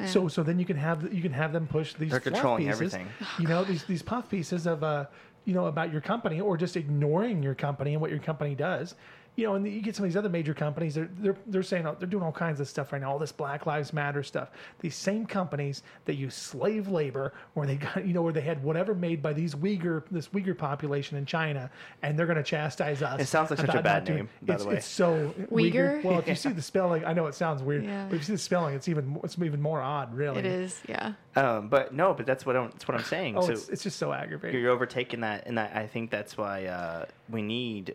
So 0.06 0.28
so 0.28 0.42
then 0.42 0.58
you 0.58 0.64
can 0.64 0.76
have 0.76 1.12
you 1.12 1.22
can 1.22 1.32
have 1.32 1.52
them 1.52 1.66
push 1.66 1.94
these 1.94 2.10
They're 2.10 2.20
fluff 2.20 2.34
controlling 2.34 2.64
pieces, 2.66 2.94
everything. 2.94 3.08
you 3.38 3.46
know 3.46 3.62
these 3.70 3.84
these 3.84 4.02
puff 4.02 4.28
pieces 4.30 4.66
of 4.66 4.82
uh 4.82 5.06
you 5.44 5.54
know 5.54 5.66
about 5.66 5.92
your 5.92 6.00
company 6.00 6.40
or 6.40 6.56
just 6.56 6.76
ignoring 6.76 7.42
your 7.42 7.54
company 7.54 7.92
and 7.92 8.00
what 8.00 8.10
your 8.10 8.20
company 8.20 8.54
does 8.54 8.94
you 9.36 9.46
know 9.46 9.54
and 9.54 9.66
you 9.66 9.80
get 9.80 9.96
some 9.96 10.04
of 10.04 10.10
these 10.10 10.16
other 10.16 10.28
major 10.28 10.52
companies 10.52 10.94
they're 10.94 11.08
they're, 11.18 11.36
they're 11.46 11.62
saying 11.62 11.84
they're 11.98 12.08
doing 12.08 12.22
all 12.22 12.32
kinds 12.32 12.60
of 12.60 12.68
stuff 12.68 12.92
right 12.92 13.00
now 13.00 13.10
all 13.10 13.18
this 13.18 13.32
black 13.32 13.64
lives 13.64 13.92
matter 13.92 14.22
stuff 14.22 14.50
these 14.80 14.94
same 14.94 15.24
companies 15.24 15.82
that 16.04 16.14
use 16.16 16.34
slave 16.34 16.88
labor 16.88 17.32
where 17.54 17.66
they 17.66 17.76
got 17.76 18.04
you 18.06 18.12
know 18.12 18.20
where 18.22 18.32
they 18.32 18.42
had 18.42 18.62
whatever 18.62 18.94
made 18.94 19.22
by 19.22 19.32
these 19.32 19.54
uyghur 19.54 20.02
this 20.10 20.28
uyghur 20.28 20.56
population 20.56 21.16
in 21.16 21.24
china 21.24 21.70
and 22.02 22.18
they're 22.18 22.26
going 22.26 22.36
to 22.36 22.42
chastise 22.42 23.00
us 23.02 23.20
It 23.20 23.26
sounds 23.26 23.50
like 23.50 23.60
such 23.60 23.70
a 23.70 23.80
bad 23.82 23.84
not 23.84 24.04
doing- 24.04 24.16
name, 24.18 24.28
by 24.42 24.54
it's, 24.54 24.62
the 24.64 24.68
way. 24.68 24.76
it's 24.76 24.86
so 24.86 25.34
Uyghur? 25.50 26.04
well 26.04 26.18
if 26.18 26.28
you 26.28 26.34
see 26.44 26.50
the 26.50 26.60
spelling 26.62 27.04
i 27.06 27.12
know 27.14 27.26
it 27.26 27.34
sounds 27.34 27.62
weird 27.62 27.84
Yeah. 27.84 28.06
but 28.08 28.16
if 28.16 28.20
you 28.22 28.26
see 28.26 28.32
the 28.34 28.38
spelling 28.38 28.74
it's 28.74 28.88
even 28.88 29.06
more, 29.06 29.22
it's 29.24 29.38
even 29.38 29.62
more 29.62 29.80
odd 29.80 30.14
really 30.14 30.40
It 30.40 30.46
is, 30.46 30.80
yeah. 30.88 31.12
Um, 31.34 31.68
but 31.68 31.94
no, 31.94 32.12
but 32.12 32.26
that's 32.26 32.44
what 32.44 32.56
I'm, 32.56 32.68
that's 32.72 32.86
what 32.86 32.96
I'm 32.98 33.04
saying. 33.04 33.38
oh 33.38 33.40
so 33.40 33.52
it's, 33.52 33.68
it's 33.70 33.82
just 33.82 33.98
so 33.98 34.12
aggravating 34.12 34.60
you're 34.60 34.70
overtaking 34.70 35.20
that, 35.20 35.46
and 35.46 35.58
I, 35.58 35.64
I 35.82 35.86
think 35.86 36.10
that's 36.10 36.36
why 36.36 36.66
uh, 36.66 37.06
we 37.30 37.40
need 37.40 37.94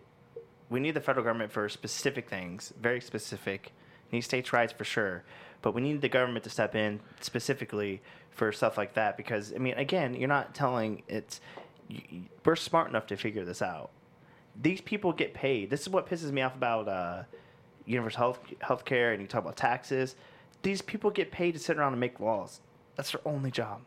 we 0.69 0.79
need 0.79 0.93
the 0.93 1.01
federal 1.01 1.23
government 1.23 1.51
for 1.51 1.67
specific 1.69 2.29
things, 2.29 2.73
very 2.79 3.01
specific. 3.01 3.71
Need 4.11 4.21
states' 4.21 4.53
rights 4.53 4.71
for 4.71 4.85
sure, 4.85 5.23
but 5.61 5.73
we 5.73 5.81
need 5.81 6.01
the 6.01 6.09
government 6.09 6.43
to 6.45 6.49
step 6.49 6.75
in 6.75 7.01
specifically 7.19 8.01
for 8.31 8.51
stuff 8.51 8.77
like 8.77 8.93
that 8.93 9.17
because 9.17 9.53
I 9.53 9.57
mean, 9.57 9.73
again, 9.73 10.13
you're 10.13 10.29
not 10.29 10.55
telling 10.55 11.03
it's 11.07 11.41
we're 12.45 12.55
smart 12.55 12.89
enough 12.89 13.07
to 13.07 13.17
figure 13.17 13.43
this 13.43 13.61
out. 13.61 13.89
These 14.61 14.81
people 14.81 15.11
get 15.11 15.33
paid. 15.33 15.69
This 15.69 15.81
is 15.81 15.89
what 15.89 16.07
pisses 16.07 16.31
me 16.31 16.41
off 16.41 16.55
about 16.55 16.87
uh, 16.87 17.23
universal 17.85 18.19
health 18.19 18.39
healthcare, 18.61 19.11
and 19.11 19.21
you 19.21 19.27
talk 19.27 19.41
about 19.41 19.57
taxes. 19.57 20.15
These 20.63 20.81
people 20.81 21.11
get 21.11 21.31
paid 21.31 21.53
to 21.53 21.59
sit 21.59 21.77
around 21.77 21.93
and 21.93 21.99
make 21.99 22.19
laws. 22.19 22.61
That's 22.95 23.11
their 23.11 23.21
only 23.25 23.51
job. 23.51 23.81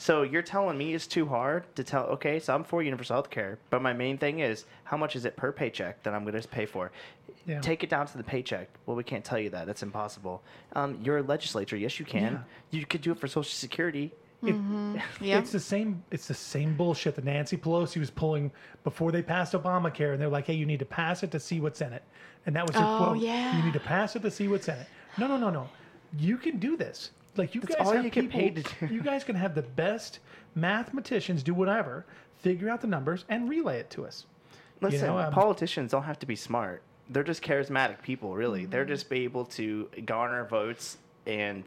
So 0.00 0.22
you're 0.22 0.42
telling 0.42 0.78
me 0.78 0.94
it's 0.94 1.06
too 1.08 1.26
hard 1.26 1.64
to 1.74 1.82
tell? 1.82 2.04
Okay, 2.04 2.38
so 2.38 2.54
I'm 2.54 2.62
for 2.62 2.82
universal 2.84 3.14
health 3.14 3.30
care, 3.30 3.58
but 3.68 3.82
my 3.82 3.92
main 3.92 4.16
thing 4.16 4.38
is 4.38 4.64
how 4.84 4.96
much 4.96 5.16
is 5.16 5.24
it 5.24 5.36
per 5.36 5.50
paycheck 5.52 6.02
that 6.04 6.14
I'm 6.14 6.24
going 6.24 6.40
to 6.40 6.48
pay 6.48 6.66
for? 6.66 6.92
Yeah. 7.46 7.60
Take 7.60 7.82
it 7.82 7.90
down 7.90 8.06
to 8.06 8.16
the 8.16 8.22
paycheck. 8.22 8.68
Well, 8.86 8.96
we 8.96 9.02
can't 9.02 9.24
tell 9.24 9.38
you 9.40 9.50
that. 9.50 9.66
That's 9.66 9.82
impossible. 9.82 10.42
Um, 10.74 10.98
you're 11.02 11.18
a 11.18 11.22
legislature. 11.22 11.76
Yes, 11.76 11.98
you 11.98 12.04
can. 12.06 12.44
You 12.70 12.86
could 12.86 13.00
do 13.00 13.10
it 13.10 13.18
for 13.18 13.26
Social 13.26 13.44
Security. 13.44 14.12
It- 14.42 14.54
Yeah. 15.20 15.38
It's 15.40 15.50
the 15.50 15.58
same. 15.58 16.04
It's 16.12 16.28
the 16.28 16.34
same 16.34 16.76
bullshit 16.76 17.16
that 17.16 17.24
Nancy 17.24 17.56
Pelosi 17.56 17.98
was 17.98 18.10
pulling 18.10 18.52
before 18.84 19.10
they 19.10 19.20
passed 19.22 19.52
Obamacare, 19.54 20.12
and 20.12 20.20
they're 20.22 20.28
like, 20.28 20.46
"Hey, 20.46 20.54
you 20.54 20.64
need 20.64 20.78
to 20.78 20.84
pass 20.84 21.24
it 21.24 21.32
to 21.32 21.40
see 21.40 21.58
what's 21.60 21.80
in 21.80 21.92
it," 21.92 22.04
and 22.46 22.54
that 22.54 22.64
was 22.64 22.76
her 22.76 22.84
Oh, 22.84 22.96
quote. 22.98 23.18
yeah. 23.18 23.56
You 23.58 23.64
need 23.64 23.72
to 23.72 23.80
pass 23.80 24.14
it 24.14 24.22
to 24.22 24.30
see 24.30 24.46
what's 24.46 24.68
in 24.68 24.76
it. 24.76 24.86
No, 25.18 25.26
no, 25.26 25.36
no, 25.38 25.50
no. 25.50 25.68
You 26.16 26.36
can 26.38 26.58
do 26.58 26.76
this. 26.76 27.10
Like 27.38 27.54
you 27.54 27.60
That's 27.60 27.76
guys 27.76 27.86
all 27.86 27.92
have 27.94 28.04
you 28.04 28.10
get 28.10 28.24
people- 28.24 28.40
paid 28.40 28.56
to 28.64 28.86
do. 28.88 28.94
You 28.94 29.00
guys 29.02 29.24
can 29.24 29.36
have 29.36 29.54
the 29.54 29.62
best 29.62 30.18
mathematicians 30.54 31.42
do 31.42 31.54
whatever, 31.54 32.04
figure 32.40 32.68
out 32.68 32.80
the 32.80 32.86
numbers, 32.86 33.24
and 33.28 33.48
relay 33.48 33.78
it 33.78 33.90
to 33.90 34.04
us. 34.06 34.26
You 34.82 34.90
know, 35.00 35.18
um, 35.18 35.32
politicians 35.32 35.90
don't 35.92 36.04
have 36.04 36.18
to 36.20 36.26
be 36.26 36.36
smart. 36.36 36.82
They're 37.10 37.24
just 37.24 37.42
charismatic 37.42 38.02
people, 38.02 38.34
really. 38.34 38.66
They're 38.66 38.82
Mm-hmm. 38.84 38.92
just 38.92 39.08
be 39.10 39.24
able 39.24 39.44
to 39.46 39.88
garner 40.04 40.44
votes 40.44 40.98
and 41.26 41.64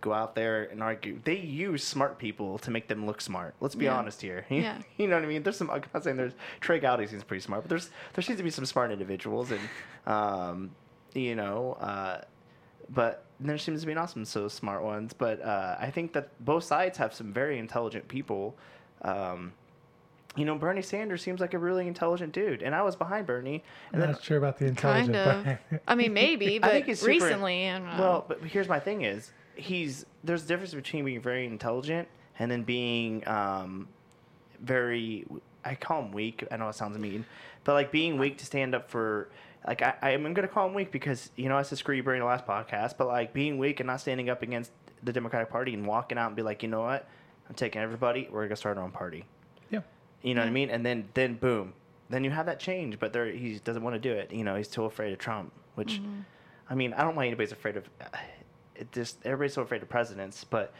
go 0.00 0.12
out 0.12 0.34
there 0.34 0.64
and 0.64 0.82
argue. 0.82 1.20
They 1.24 1.36
use 1.38 1.82
smart 1.84 2.18
people 2.18 2.58
to 2.58 2.70
make 2.70 2.88
them 2.88 3.06
look 3.06 3.20
smart. 3.20 3.54
Let's 3.60 3.74
be 3.74 3.86
Yeah. 3.86 3.96
honest 3.96 4.20
here. 4.22 4.44
Yeah. 4.50 4.78
you 4.96 5.08
know 5.08 5.16
what 5.16 5.24
I 5.24 5.28
mean? 5.28 5.42
There's 5.42 5.56
some. 5.56 5.70
I'm 5.70 5.82
not 5.94 6.04
saying 6.04 6.16
there's 6.16 6.34
Trey 6.60 6.78
Gowdy 6.78 7.06
seems 7.06 7.24
pretty 7.24 7.40
smart, 7.42 7.62
but 7.62 7.68
there's 7.70 7.90
there 8.14 8.22
seems 8.22 8.38
to 8.38 8.44
be 8.44 8.50
some 8.50 8.66
smart 8.66 8.90
individuals, 8.92 9.50
and 9.50 9.60
um, 10.06 10.70
you 11.14 11.34
know, 11.34 11.72
uh, 11.80 12.20
but 12.90 13.24
there 13.40 13.58
seems 13.58 13.80
to 13.80 13.86
be 13.86 13.94
not 13.94 14.10
some 14.10 14.24
so 14.24 14.48
smart 14.48 14.82
ones. 14.82 15.12
But 15.12 15.42
uh, 15.42 15.76
I 15.78 15.90
think 15.90 16.12
that 16.12 16.30
both 16.44 16.64
sides 16.64 16.98
have 16.98 17.12
some 17.14 17.32
very 17.32 17.58
intelligent 17.58 18.08
people. 18.08 18.56
Um, 19.02 19.52
you 20.36 20.44
know, 20.46 20.54
Bernie 20.54 20.80
Sanders 20.82 21.20
seems 21.22 21.40
like 21.40 21.52
a 21.52 21.58
really 21.58 21.86
intelligent 21.86 22.32
dude, 22.32 22.62
and 22.62 22.74
I 22.74 22.82
was 22.82 22.96
behind 22.96 23.26
Bernie. 23.26 23.62
I'm 23.88 23.94
And 23.94 24.02
then, 24.02 24.12
not 24.12 24.22
sure 24.22 24.38
about 24.38 24.58
the 24.58 24.66
intelligent. 24.66 25.14
Kind 25.14 25.58
of. 25.72 25.80
I 25.86 25.94
mean, 25.94 26.14
maybe, 26.14 26.58
but 26.58 26.70
I 26.70 26.72
think 26.72 26.86
he's 26.86 27.00
super- 27.00 27.10
recently, 27.12 27.68
I 27.68 27.78
don't 27.78 27.86
know. 27.96 28.02
well, 28.02 28.24
but 28.26 28.40
here's 28.40 28.68
my 28.68 28.80
thing: 28.80 29.02
is 29.02 29.30
he's 29.56 30.06
there's 30.24 30.44
a 30.44 30.46
difference 30.46 30.72
between 30.72 31.04
being 31.04 31.20
very 31.20 31.44
intelligent 31.46 32.08
and 32.38 32.50
then 32.50 32.62
being 32.62 33.26
um, 33.28 33.88
very. 34.60 35.26
I 35.64 35.74
call 35.76 36.02
him 36.02 36.12
weak. 36.12 36.44
I 36.50 36.56
know 36.56 36.68
it 36.68 36.74
sounds 36.76 36.98
mean, 36.98 37.24
but 37.64 37.74
like 37.74 37.92
being 37.92 38.18
weak 38.18 38.38
to 38.38 38.46
stand 38.46 38.74
up 38.74 38.88
for. 38.90 39.28
Like 39.66 39.82
I, 39.82 39.94
I'm 40.02 40.32
gonna 40.34 40.48
call 40.48 40.66
him 40.66 40.74
weak 40.74 40.90
because 40.90 41.30
you 41.36 41.48
know 41.48 41.56
I 41.56 41.62
said 41.62 41.78
screw 41.78 41.94
you 41.94 42.02
Bernie 42.02 42.18
the 42.18 42.24
last 42.24 42.46
podcast, 42.46 42.96
but 42.98 43.06
like 43.06 43.32
being 43.32 43.58
weak 43.58 43.80
and 43.80 43.86
not 43.86 44.00
standing 44.00 44.28
up 44.28 44.42
against 44.42 44.72
the 45.02 45.12
Democratic 45.12 45.50
Party 45.50 45.74
and 45.74 45.86
walking 45.86 46.18
out 46.18 46.28
and 46.28 46.36
be 46.36 46.42
like, 46.42 46.62
you 46.62 46.68
know 46.68 46.80
what, 46.82 47.08
I'm 47.48 47.54
taking 47.54 47.80
everybody. 47.80 48.28
We're 48.30 48.44
gonna 48.44 48.56
start 48.56 48.76
our 48.76 48.84
own 48.84 48.90
party. 48.90 49.24
yeah. 49.70 49.80
You 50.22 50.34
know 50.34 50.40
what 50.42 50.48
I 50.48 50.52
mean? 50.52 50.70
And 50.70 50.84
then 50.84 51.08
then 51.14 51.34
boom, 51.34 51.74
then 52.10 52.24
you 52.24 52.30
have 52.30 52.46
that 52.46 52.58
change. 52.60 52.98
But 52.98 53.12
there 53.12 53.26
he 53.26 53.58
doesn't 53.58 53.82
want 53.82 53.94
to 53.94 54.00
do 54.00 54.12
it. 54.12 54.32
You 54.32 54.44
know, 54.44 54.56
he's 54.56 54.68
too 54.68 54.84
afraid 54.84 55.12
of 55.12 55.18
Trump. 55.18 55.52
Which, 55.74 56.00
I 56.68 56.74
mean, 56.74 56.92
I 56.92 56.98
don't 57.02 57.12
know 57.12 57.18
why 57.18 57.26
anybody's 57.26 57.52
afraid 57.52 57.76
of. 57.76 57.88
It 58.74 58.90
just 58.90 59.18
everybody's 59.24 59.52
so 59.52 59.62
afraid 59.62 59.82
of 59.82 59.88
presidents. 59.90 60.44
But 60.44 60.72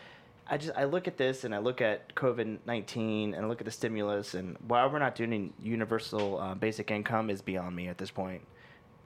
I 0.48 0.56
just 0.56 0.72
I 0.76 0.84
look 0.84 1.06
at 1.06 1.18
this 1.18 1.44
and 1.44 1.54
I 1.54 1.58
look 1.58 1.80
at 1.80 2.12
COVID 2.16 2.58
nineteen 2.66 3.34
and 3.34 3.44
I 3.44 3.48
look 3.48 3.60
at 3.60 3.64
the 3.64 3.70
stimulus 3.70 4.34
and 4.34 4.56
why 4.66 4.84
we're 4.86 4.98
not 4.98 5.14
doing 5.14 5.52
universal 5.62 6.40
uh, 6.40 6.54
basic 6.54 6.90
income 6.90 7.30
is 7.30 7.42
beyond 7.42 7.76
me 7.76 7.88
at 7.88 7.98
this 7.98 8.10
point. 8.10 8.42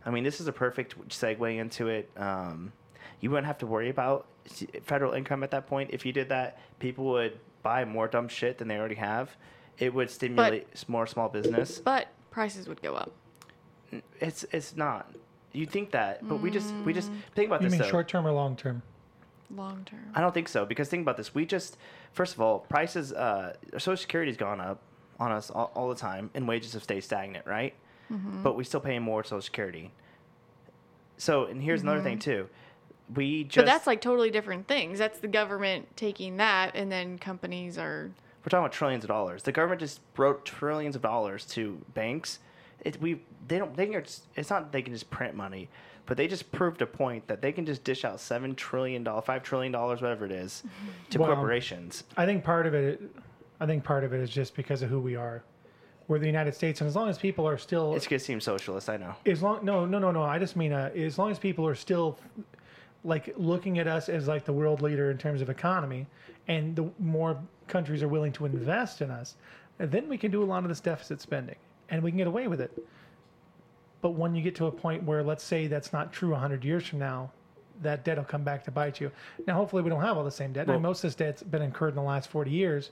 I 0.06 0.10
mean, 0.10 0.22
this 0.24 0.40
is 0.40 0.46
a 0.46 0.52
perfect 0.52 0.96
segue 1.08 1.58
into 1.58 1.88
it. 1.88 2.08
Um, 2.16 2.72
you 3.20 3.30
wouldn't 3.30 3.46
have 3.46 3.58
to 3.58 3.66
worry 3.66 3.90
about 3.90 4.26
federal 4.82 5.12
income 5.12 5.42
at 5.42 5.50
that 5.50 5.66
point. 5.66 5.90
If 5.92 6.06
you 6.06 6.12
did 6.12 6.28
that, 6.28 6.58
people 6.78 7.06
would 7.06 7.38
buy 7.62 7.84
more 7.84 8.06
dumb 8.06 8.28
shit 8.28 8.58
than 8.58 8.68
they 8.68 8.78
already 8.78 8.94
have. 8.94 9.36
It 9.78 9.92
would 9.92 10.08
stimulate 10.08 10.68
s 10.72 10.88
more 10.88 11.06
small 11.06 11.28
business. 11.28 11.80
but 11.80 12.08
prices 12.30 12.68
would 12.68 12.80
go 12.80 12.94
up. 12.94 13.10
It's 14.20 14.44
it's 14.52 14.76
not. 14.76 15.12
You 15.52 15.66
think 15.66 15.90
that, 15.90 16.26
but 16.28 16.36
we 16.36 16.50
just 16.50 16.72
we 16.84 16.92
just 16.92 17.10
think 17.34 17.48
about 17.48 17.62
You 17.62 17.68
this. 17.68 17.78
You 17.78 17.82
mean 17.82 17.90
short 17.90 18.08
term 18.08 18.26
or 18.26 18.32
long 18.32 18.56
term? 18.56 18.82
Long 19.54 19.84
term. 19.84 20.10
I 20.14 20.20
don't 20.20 20.32
think 20.34 20.48
so 20.48 20.64
because 20.64 20.88
think 20.88 21.02
about 21.02 21.16
this. 21.16 21.34
We 21.34 21.46
just 21.46 21.78
first 22.12 22.34
of 22.34 22.40
all, 22.40 22.60
prices. 22.60 23.12
Uh, 23.12 23.54
Social 23.72 23.96
Security's 23.96 24.36
gone 24.36 24.60
up 24.60 24.80
on 25.18 25.32
us 25.32 25.50
all, 25.50 25.72
all 25.74 25.88
the 25.88 25.94
time, 25.94 26.30
and 26.34 26.46
wages 26.46 26.74
have 26.74 26.82
stayed 26.82 27.02
stagnant, 27.02 27.46
right? 27.46 27.74
Mm-hmm. 28.12 28.42
But 28.42 28.56
we 28.56 28.64
still 28.64 28.80
pay 28.80 28.98
more 28.98 29.24
Social 29.24 29.42
Security. 29.42 29.92
So, 31.18 31.44
and 31.46 31.62
here's 31.62 31.82
another 31.82 32.02
thing 32.02 32.18
mm-hmm. 32.18 32.30
too. 32.30 32.48
we 33.14 33.44
just 33.44 33.56
but 33.56 33.66
that's 33.66 33.86
like 33.86 34.00
totally 34.00 34.30
different 34.30 34.68
things. 34.68 34.98
That's 34.98 35.18
the 35.18 35.28
government 35.28 35.88
taking 35.96 36.36
that, 36.36 36.74
and 36.74 36.90
then 36.90 37.18
companies 37.18 37.78
are. 37.78 38.10
we're 38.44 38.50
talking 38.50 38.64
about 38.64 38.72
trillions 38.72 39.04
of 39.04 39.08
dollars. 39.08 39.42
The 39.42 39.52
government 39.52 39.80
just 39.80 40.00
wrote 40.16 40.44
trillions 40.44 40.96
of 40.96 41.02
dollars 41.02 41.44
to 41.46 41.80
banks. 41.94 42.40
It 42.84 43.00
we 43.00 43.22
they 43.48 43.58
don't 43.58 43.74
they 43.76 43.86
can 43.86 43.94
it's, 43.96 44.22
it's 44.36 44.50
not 44.50 44.72
they 44.72 44.82
can 44.82 44.92
just 44.92 45.10
print 45.10 45.34
money, 45.34 45.68
but 46.04 46.16
they 46.16 46.28
just 46.28 46.50
proved 46.52 46.82
a 46.82 46.86
point 46.86 47.26
that 47.28 47.42
they 47.42 47.52
can 47.52 47.66
just 47.66 47.82
dish 47.82 48.04
out 48.04 48.20
seven 48.20 48.54
trillion 48.54 49.02
dollar 49.02 49.22
five 49.22 49.42
trillion 49.42 49.72
dollars 49.72 50.02
whatever 50.02 50.24
it 50.24 50.32
is 50.32 50.62
mm-hmm. 50.66 51.10
to 51.10 51.18
Well, 51.18 51.34
corporations. 51.34 52.04
I 52.16 52.26
think 52.26 52.44
part 52.44 52.66
of 52.66 52.74
it, 52.74 53.00
I 53.60 53.66
think 53.66 53.84
part 53.84 54.04
of 54.04 54.12
it 54.12 54.20
is 54.20 54.30
just 54.30 54.54
because 54.54 54.82
of 54.82 54.90
who 54.90 55.00
we 55.00 55.16
are. 55.16 55.42
We're 56.08 56.18
the 56.20 56.26
United 56.26 56.54
States, 56.54 56.80
and 56.80 56.88
as 56.88 56.94
long 56.94 57.08
as 57.08 57.18
people 57.18 57.46
are 57.48 57.58
still, 57.58 57.94
It's 57.94 58.06
gonna 58.06 58.20
seem 58.20 58.40
socialist, 58.40 58.88
I 58.88 58.96
know. 58.96 59.14
as 59.26 59.42
long 59.42 59.64
no 59.64 59.84
no 59.84 59.98
no 59.98 60.10
no, 60.12 60.22
I 60.22 60.38
just 60.38 60.54
mean 60.56 60.72
uh, 60.72 60.90
as 60.94 61.18
long 61.18 61.30
as 61.30 61.38
people 61.38 61.66
are 61.66 61.74
still 61.74 62.18
like 63.02 63.32
looking 63.36 63.78
at 63.78 63.86
us 63.88 64.08
as 64.08 64.28
like 64.28 64.44
the 64.44 64.52
world 64.52 64.82
leader 64.82 65.10
in 65.10 65.18
terms 65.18 65.40
of 65.42 65.50
economy, 65.50 66.06
and 66.48 66.76
the 66.76 66.88
more 66.98 67.36
countries 67.66 68.02
are 68.02 68.08
willing 68.08 68.32
to 68.32 68.46
invest 68.46 69.00
in 69.02 69.10
us, 69.10 69.36
then 69.78 70.08
we 70.08 70.16
can 70.16 70.30
do 70.30 70.42
a 70.42 70.46
lot 70.46 70.62
of 70.62 70.68
this 70.68 70.80
deficit 70.80 71.20
spending, 71.20 71.56
and 71.90 72.02
we 72.02 72.10
can 72.10 72.18
get 72.18 72.26
away 72.28 72.46
with 72.46 72.60
it. 72.60 72.72
But 74.00 74.10
when 74.10 74.34
you 74.34 74.42
get 74.42 74.54
to 74.56 74.66
a 74.66 74.70
point 74.72 75.02
where, 75.02 75.24
let's 75.24 75.42
say, 75.42 75.66
that's 75.66 75.92
not 75.92 76.12
true 76.12 76.30
100 76.30 76.64
years 76.64 76.86
from 76.86 77.00
now, 77.00 77.32
that 77.82 78.04
debt 78.04 78.16
will 78.16 78.24
come 78.24 78.44
back 78.44 78.62
to 78.64 78.70
bite 78.70 79.00
you. 79.00 79.10
Now, 79.46 79.54
hopefully, 79.54 79.82
we 79.82 79.90
don't 79.90 80.02
have 80.02 80.16
all 80.16 80.24
the 80.24 80.30
same 80.30 80.52
debt. 80.52 80.68
I 80.68 80.74
mean, 80.74 80.82
most 80.82 80.98
of 80.98 81.08
this 81.08 81.14
debt's 81.16 81.42
been 81.42 81.62
incurred 81.62 81.90
in 81.90 81.96
the 81.96 82.02
last 82.02 82.28
40 82.30 82.50
years. 82.50 82.90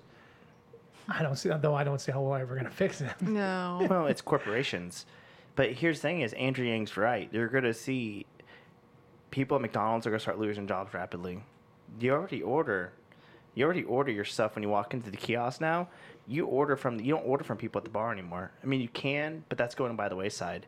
I 1.09 1.23
don't 1.23 1.37
see, 1.37 1.51
though. 1.51 1.75
I 1.75 1.85
don't 1.85 2.01
see 2.01 2.13
how 2.13 2.23
we're 2.23 2.39
ever 2.39 2.55
going 2.55 2.67
to 2.67 2.71
fix 2.71 3.01
it. 3.01 3.21
No. 3.21 3.87
well, 3.91 4.07
it's 4.07 4.21
corporations. 4.21 5.07
But 5.57 5.73
here's 5.73 5.99
the 5.99 6.03
thing: 6.03 6.21
is 6.23 6.33
Andrew 6.35 6.67
Yang's 6.67 6.97
right? 6.97 7.29
You're 7.33 7.49
gonna 7.49 7.75
see 7.75 8.27
people 9.31 9.57
at 9.57 9.61
McDonald's 9.61 10.07
are 10.07 10.11
gonna 10.11 10.21
start 10.21 10.39
losing 10.39 10.67
jobs 10.67 10.95
rapidly. 10.95 11.43
You 12.01 12.13
already 12.13 12.43
order, 12.43 12.93
you 13.55 13.65
already 13.65 13.85
order 13.85 14.11
your 14.11 14.25
stuff 14.25 14.55
when 14.55 14.63
you 14.63 14.69
walk 14.69 14.95
into 14.95 15.11
the 15.11 15.17
kiosk 15.17 15.61
now. 15.61 15.89
You 16.27 16.47
order 16.47 16.77
from 16.77 16.99
you 16.99 17.15
don't 17.15 17.27
order 17.27 17.45
from 17.45 17.57
people 17.57 17.79
at 17.79 17.85
the 17.85 17.91
bar 17.91 18.11
anymore. 18.13 18.51
I 18.63 18.67
mean, 18.67 18.81
you 18.81 18.89
can, 18.89 19.45
but 19.49 19.59
that's 19.59 19.75
going 19.75 19.95
by 19.97 20.09
the 20.09 20.17
wayside. 20.17 20.67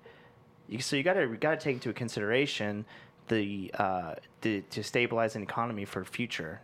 You, 0.68 0.80
so 0.80 0.96
you 0.96 1.02
gotta 1.02 1.22
you 1.22 1.36
gotta 1.36 1.56
take 1.56 1.74
into 1.74 1.92
consideration 1.92 2.84
the 3.28 3.72
uh, 3.78 4.14
the 4.42 4.60
to 4.70 4.84
stabilize 4.84 5.34
an 5.34 5.42
economy 5.42 5.84
for 5.84 6.04
future, 6.04 6.60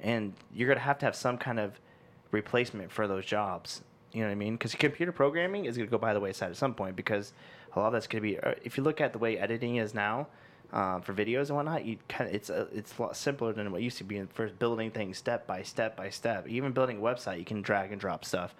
and 0.00 0.34
you're 0.52 0.68
gonna 0.68 0.80
have 0.80 0.98
to 0.98 1.06
have 1.06 1.16
some 1.16 1.38
kind 1.38 1.58
of 1.58 1.80
replacement 2.30 2.90
for 2.90 3.06
those 3.06 3.24
jobs. 3.24 3.82
You 4.12 4.20
know 4.20 4.26
what 4.26 4.32
I 4.32 4.36
mean? 4.36 4.54
Because 4.54 4.74
computer 4.74 5.12
programming 5.12 5.64
is 5.64 5.76
going 5.76 5.88
to 5.88 5.90
go 5.90 5.98
by 5.98 6.14
the 6.14 6.20
wayside 6.20 6.50
at 6.50 6.56
some 6.56 6.74
point 6.74 6.94
because 6.96 7.32
a 7.74 7.78
lot 7.80 7.88
of 7.88 7.92
that's 7.94 8.06
going 8.06 8.22
to 8.22 8.28
be. 8.28 8.38
Uh, 8.38 8.54
if 8.62 8.76
you 8.76 8.84
look 8.84 9.00
at 9.00 9.12
the 9.12 9.18
way 9.18 9.36
editing 9.38 9.76
is 9.76 9.92
now 9.94 10.28
um, 10.72 11.02
for 11.02 11.12
videos 11.12 11.48
and 11.48 11.56
whatnot, 11.56 11.84
you 11.84 11.98
kind 12.08 12.28
of 12.28 12.34
it's 12.34 12.48
a, 12.50 12.68
it's 12.72 12.96
a 12.98 13.02
lot 13.02 13.16
simpler 13.16 13.52
than 13.52 13.72
what 13.72 13.82
used 13.82 13.98
to 13.98 14.04
be 14.04 14.16
in 14.18 14.28
for 14.28 14.48
building 14.48 14.90
things 14.90 15.18
step 15.18 15.46
by 15.46 15.62
step 15.62 15.96
by 15.96 16.10
step. 16.10 16.46
Even 16.48 16.72
building 16.72 16.98
a 16.98 17.00
website, 17.00 17.38
you 17.38 17.44
can 17.44 17.60
drag 17.60 17.90
and 17.90 18.00
drop 18.00 18.24
stuff 18.24 18.54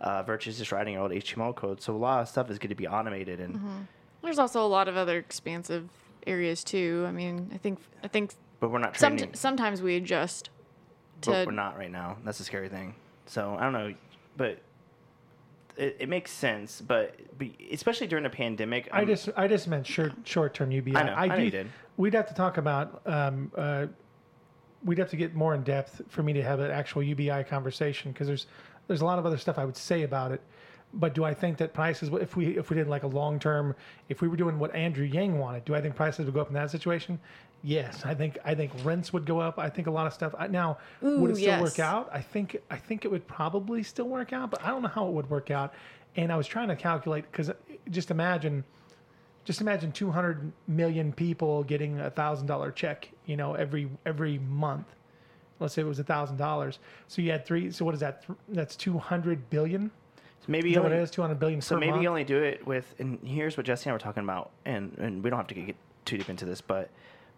uh, 0.00 0.22
versus 0.22 0.58
just 0.58 0.70
writing 0.70 0.94
your 0.94 1.02
old 1.02 1.12
HTML 1.12 1.54
code. 1.54 1.82
So 1.82 1.94
a 1.94 1.98
lot 1.98 2.20
of 2.22 2.28
stuff 2.28 2.48
is 2.50 2.58
going 2.58 2.68
to 2.70 2.74
be 2.76 2.86
automated 2.86 3.40
and. 3.40 3.88
There's 4.22 4.38
also 4.38 4.64
a 4.64 4.68
lot 4.68 4.86
of 4.86 4.96
other 4.96 5.18
expansive 5.18 5.88
areas 6.28 6.62
too. 6.62 7.04
I 7.08 7.10
mean, 7.10 7.50
I 7.52 7.58
think 7.58 7.80
I 8.04 8.08
think 8.08 8.34
But 8.60 8.70
we're 8.70 8.78
not 8.78 8.96
some, 8.96 9.16
training. 9.16 9.34
sometimes 9.34 9.82
we 9.82 9.96
adjust 9.96 10.50
to 11.22 11.30
but 11.30 11.46
we're 11.48 11.52
not 11.52 11.76
right 11.76 11.90
now. 11.90 12.18
That's 12.24 12.38
the 12.38 12.44
scary 12.44 12.68
thing. 12.68 12.94
So 13.26 13.56
I 13.58 13.62
don't 13.62 13.72
know, 13.72 13.94
but 14.36 14.58
it, 15.76 15.96
it 16.00 16.08
makes 16.08 16.30
sense. 16.30 16.80
But, 16.80 17.16
but 17.38 17.48
especially 17.70 18.06
during 18.06 18.26
a 18.26 18.30
pandemic, 18.30 18.88
I 18.92 18.98
I'm- 18.98 19.06
just 19.06 19.28
I 19.36 19.48
just 19.48 19.68
meant 19.68 19.86
short 19.86 20.12
short 20.24 20.54
term 20.54 20.70
UBI. 20.70 20.96
I 20.96 21.02
know, 21.02 21.14
I 21.14 21.26
know 21.28 21.36
do, 21.36 21.50
did. 21.50 21.70
We'd 21.96 22.14
have 22.14 22.28
to 22.28 22.34
talk 22.34 22.56
about. 22.56 23.02
Um, 23.06 23.52
uh, 23.56 23.86
we'd 24.84 24.98
have 24.98 25.10
to 25.10 25.16
get 25.16 25.34
more 25.34 25.54
in 25.54 25.62
depth 25.62 26.02
for 26.08 26.22
me 26.22 26.32
to 26.32 26.42
have 26.42 26.60
an 26.60 26.70
actual 26.70 27.02
UBI 27.02 27.44
conversation 27.44 28.12
because 28.12 28.26
there's 28.26 28.46
there's 28.88 29.00
a 29.00 29.04
lot 29.04 29.18
of 29.18 29.26
other 29.26 29.38
stuff 29.38 29.58
I 29.58 29.64
would 29.64 29.76
say 29.76 30.02
about 30.02 30.32
it. 30.32 30.40
But 30.94 31.14
do 31.14 31.24
I 31.24 31.32
think 31.32 31.56
that 31.58 31.72
prices, 31.72 32.10
if 32.20 32.36
we 32.36 32.56
if 32.58 32.68
we 32.70 32.76
did 32.76 32.86
like 32.88 33.02
a 33.02 33.06
long 33.06 33.38
term, 33.38 33.74
if 34.08 34.20
we 34.20 34.28
were 34.28 34.36
doing 34.36 34.58
what 34.58 34.74
Andrew 34.74 35.04
Yang 35.04 35.38
wanted, 35.38 35.64
do 35.64 35.74
I 35.74 35.80
think 35.80 35.96
prices 35.96 36.26
would 36.26 36.34
go 36.34 36.40
up 36.40 36.48
in 36.48 36.54
that 36.54 36.70
situation? 36.70 37.18
Yes, 37.62 38.02
I 38.04 38.14
think 38.14 38.38
I 38.44 38.54
think 38.54 38.72
rents 38.84 39.12
would 39.12 39.24
go 39.24 39.38
up. 39.40 39.58
I 39.58 39.70
think 39.70 39.86
a 39.86 39.90
lot 39.90 40.06
of 40.06 40.12
stuff. 40.12 40.34
I- 40.38 40.48
Now, 40.48 40.78
would 41.00 41.30
it 41.30 41.34
Ooh, 41.34 41.36
still 41.36 41.60
work 41.60 41.78
out? 41.78 42.10
I 42.12 42.20
think 42.20 42.56
I 42.70 42.76
think 42.76 43.04
it 43.04 43.10
would 43.10 43.26
probably 43.26 43.82
still 43.82 44.08
work 44.08 44.32
out, 44.32 44.50
but 44.50 44.62
I 44.62 44.68
don't 44.68 44.82
know 44.82 44.88
how 44.88 45.06
it 45.06 45.12
would 45.12 45.30
work 45.30 45.50
out. 45.50 45.72
And 46.16 46.30
I 46.30 46.36
was 46.36 46.46
trying 46.46 46.68
to 46.68 46.76
calculate 46.76 47.24
because 47.30 47.48
uh, 47.50 47.54
just 47.90 48.10
imagine 48.10 48.64
just 49.44 49.60
imagine 49.60 49.92
200 49.92 50.52
million 50.68 51.12
people 51.12 51.64
getting 51.64 51.98
a 52.00 52.10
thousand 52.10 52.46
dollar 52.46 52.70
check 52.70 53.10
you 53.26 53.36
know 53.36 53.54
every 53.54 53.88
every 54.06 54.38
month 54.38 54.86
let's 55.58 55.74
say 55.74 55.82
it 55.82 55.86
was 55.86 55.98
a 55.98 56.04
thousand 56.04 56.36
dollars 56.36 56.78
so 57.08 57.20
you 57.22 57.30
had 57.30 57.44
three 57.44 57.70
so 57.70 57.84
what 57.84 57.92
is 57.94 58.00
that 58.00 58.24
that's 58.50 58.76
200 58.76 59.50
billion 59.50 59.90
so 60.44 60.50
maybe 60.52 60.70
you 60.70 60.78
only, 60.80 60.96
it 60.96 61.00
is 61.02 61.10
200 61.10 61.38
billion 61.38 61.60
So 61.60 61.76
maybe 61.78 61.92
month? 61.92 62.02
you 62.02 62.08
only 62.08 62.24
do 62.24 62.42
it 62.42 62.66
with, 62.66 62.94
and 62.98 63.18
here's 63.24 63.56
what 63.56 63.64
Jesse 63.64 63.88
and 63.88 63.92
I 63.92 63.94
were 63.94 63.98
talking 64.00 64.24
about, 64.24 64.50
and 64.64 64.96
and 64.98 65.22
we 65.22 65.30
don't 65.30 65.38
have 65.38 65.46
to 65.48 65.54
get 65.54 65.76
too 66.04 66.18
deep 66.18 66.28
into 66.28 66.44
this, 66.44 66.60
but 66.60 66.90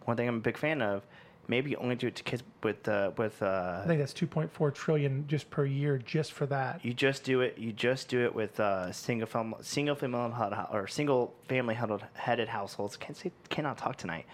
one 0.04 0.16
thing 0.16 0.26
I'm 0.28 0.36
a 0.36 0.40
big 0.40 0.56
fan 0.56 0.80
of, 0.82 1.02
maybe 1.48 1.70
you 1.70 1.76
only 1.76 1.94
do 1.96 2.06
it 2.06 2.14
to 2.16 2.22
kids 2.22 2.42
with 2.62 2.88
uh, 2.88 3.10
with 3.18 3.42
uh, 3.42 3.82
i 3.84 3.86
think 3.86 4.00
that's 4.00 4.14
2.4 4.14 4.72
trillion 4.74 5.26
just 5.28 5.50
per 5.50 5.66
year 5.66 5.98
just 5.98 6.32
for 6.32 6.46
that 6.46 6.82
you 6.82 6.94
just 6.94 7.24
do 7.24 7.42
it. 7.42 7.58
You 7.58 7.72
just 7.72 8.08
do 8.08 8.24
it 8.24 8.34
with 8.34 8.58
uh, 8.58 8.90
single 8.92 9.26
family, 9.26 9.58
single 9.60 9.94
family 9.94 10.32
or 10.72 10.86
single 10.86 11.34
family 11.48 11.74
huddled- 11.74 12.04
headed 12.14 12.48
households. 12.48 12.96
Can't 12.96 13.16
say, 13.16 13.32
cannot 13.50 13.76
talk 13.76 13.96
tonight. 13.96 14.24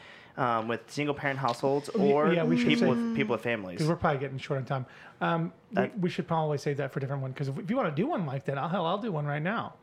Um, 0.40 0.68
with 0.68 0.90
single 0.90 1.14
parent 1.14 1.38
households 1.38 1.90
or 1.90 2.32
yeah, 2.32 2.44
we 2.44 2.56
should 2.56 2.66
people 2.68 2.94
say- 2.94 3.02
with 3.02 3.14
people 3.14 3.34
with 3.34 3.42
families. 3.42 3.74
because 3.74 3.88
we're 3.88 3.96
probably 3.96 4.20
getting 4.20 4.38
short 4.38 4.58
on 4.58 4.64
time 4.64 4.86
um, 5.20 5.52
we, 5.70 5.74
That- 5.74 5.98
we 5.98 6.08
should 6.08 6.26
probably 6.26 6.56
save 6.56 6.78
that 6.78 6.92
for 6.92 6.98
a 6.98 7.00
different 7.00 7.20
one 7.20 7.32
because 7.32 7.48
if, 7.48 7.58
if 7.58 7.68
you 7.68 7.76
want 7.76 7.94
to 7.94 8.02
do 8.02 8.06
one 8.08 8.24
like 8.24 8.46
that 8.46 8.56
I'll, 8.56 8.68
hell, 8.70 8.86
I'll 8.86 8.96
do 8.96 9.12
one 9.12 9.26
right 9.26 9.42
now 9.42 9.74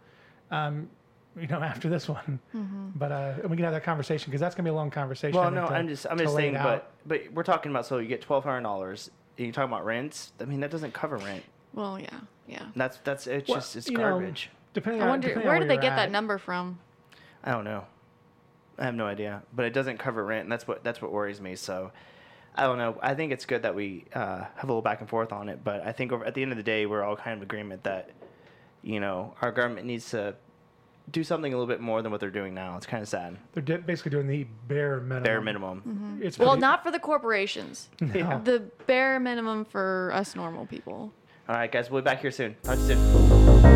um, 0.49 0.89
you 1.39 1.45
know 1.47 1.59
after 1.73 1.89
this 1.89 2.07
one 2.09 2.39
but 2.95 3.11
uh, 3.11 3.33
and 3.41 3.51
we 3.51 3.55
can 3.55 3.65
have 3.65 3.73
that 3.73 3.83
conversation 3.83 4.31
because 4.31 4.41
that's 4.41 4.55
gonna 4.55 4.65
be 4.65 4.71
a 4.71 4.73
long 4.73 4.89
conversation. 4.89 5.39
Well, 5.39 5.51
no, 5.51 5.67
to, 5.67 5.73
I'm 5.75 5.87
just 5.87 6.07
I'm 6.09 6.17
just 6.17 6.33
saying, 6.35 6.53
but 6.55 6.91
but 7.05 7.21
we're 7.33 7.43
talking 7.43 7.71
about 7.71 7.85
so 7.85 7.99
you 7.99 8.07
get 8.07 8.21
twelve 8.23 8.43
hundred 8.43 8.61
dollars. 8.63 9.11
And 9.37 9.45
You 9.45 9.53
talking 9.53 9.71
about 9.71 9.85
rents? 9.85 10.31
I 10.41 10.45
mean, 10.45 10.61
that 10.61 10.71
doesn't 10.71 10.95
cover 10.95 11.17
rent. 11.17 11.43
well, 11.73 11.99
yeah, 11.99 12.09
yeah. 12.47 12.63
That's 12.75 12.97
that's 13.03 13.27
it's 13.27 13.47
Well, 13.47 13.57
just 13.59 13.75
it's 13.75 13.87
you 13.87 13.97
know, 13.97 14.09
garbage. 14.09 14.49
depending 14.73 15.03
I 15.03 15.05
on, 15.05 15.09
wonder 15.11 15.27
depending 15.27 15.47
where 15.47 15.55
on 15.57 15.61
did 15.61 15.69
they 15.69 15.75
you're 15.75 15.81
get 15.83 15.95
that 15.97 16.09
number 16.09 16.39
from? 16.39 16.79
I 17.43 17.51
don't 17.51 17.63
know. 17.65 17.85
I 18.79 18.85
have 18.85 18.95
no 18.95 19.05
idea, 19.07 19.41
but 19.53 19.65
it 19.65 19.73
doesn't 19.73 19.97
cover 19.97 20.23
rent, 20.25 20.43
and 20.43 20.51
that's 20.51 20.67
what 20.67 20.83
that's 20.83 21.01
what 21.01 21.11
worries 21.11 21.41
me. 21.41 21.55
So. 21.55 21.91
I 22.59 22.63
don't 22.63 22.79
know. 22.79 22.97
I 23.03 23.13
think 23.13 23.31
it's 23.31 23.45
good 23.45 23.61
that 23.61 23.75
we 23.75 24.05
uh, 24.15 24.37
have 24.55 24.63
a 24.63 24.65
little 24.65 24.81
back 24.81 24.99
and 25.01 25.07
forth 25.07 25.31
on 25.31 25.47
it, 25.47 25.63
but 25.63 25.85
I 25.85 25.91
think 25.91 26.11
over, 26.11 26.25
at 26.25 26.33
the 26.33 26.41
end 26.41 26.49
of 26.51 26.57
the 26.57 26.63
day, 26.63 26.87
we're 26.87 27.03
all 27.03 27.15
kind 27.15 27.37
of 27.37 27.43
agreement 27.43 27.83
that, 27.83 28.09
you 28.81 28.99
know, 28.99 29.35
our 29.43 29.51
government 29.51 29.85
needs 29.85 30.09
to 30.09 30.33
do 31.11 31.23
something 31.23 31.53
a 31.53 31.55
little 31.55 31.71
bit 31.71 31.81
more 31.81 32.01
than 32.01 32.11
what 32.11 32.19
they're 32.19 32.31
doing 32.31 32.55
now. 32.55 32.75
It's 32.75 32.87
kind 32.87 33.03
of 33.03 33.09
sad. 33.09 33.37
They're 33.53 33.61
di- 33.61 33.77
basically 33.77 34.09
doing 34.09 34.25
the 34.25 34.45
bare 34.67 34.99
minimum. 35.01 35.23
Bare 35.23 35.39
minimum. 35.41 36.19
It's 36.23 36.39
Well, 36.39 36.49
pretty- 36.53 36.61
not 36.61 36.81
for 36.81 36.89
the 36.89 36.97
corporations. 36.97 37.89
Yeah. 38.01 38.39
The 38.43 38.61
bare 38.87 39.19
minimum 39.19 39.63
for 39.63 40.09
us 40.15 40.35
normal 40.35 40.65
people. 40.65 41.13
All 41.47 41.55
right, 41.55 41.71
guys, 41.71 41.91
we'll 41.91 42.01
be 42.01 42.05
back 42.05 42.21
here 42.21 42.31
soon. 42.31 42.55
Talk 42.63 42.73
to 42.77 42.81
you 42.81 42.87
soon. 42.95 43.66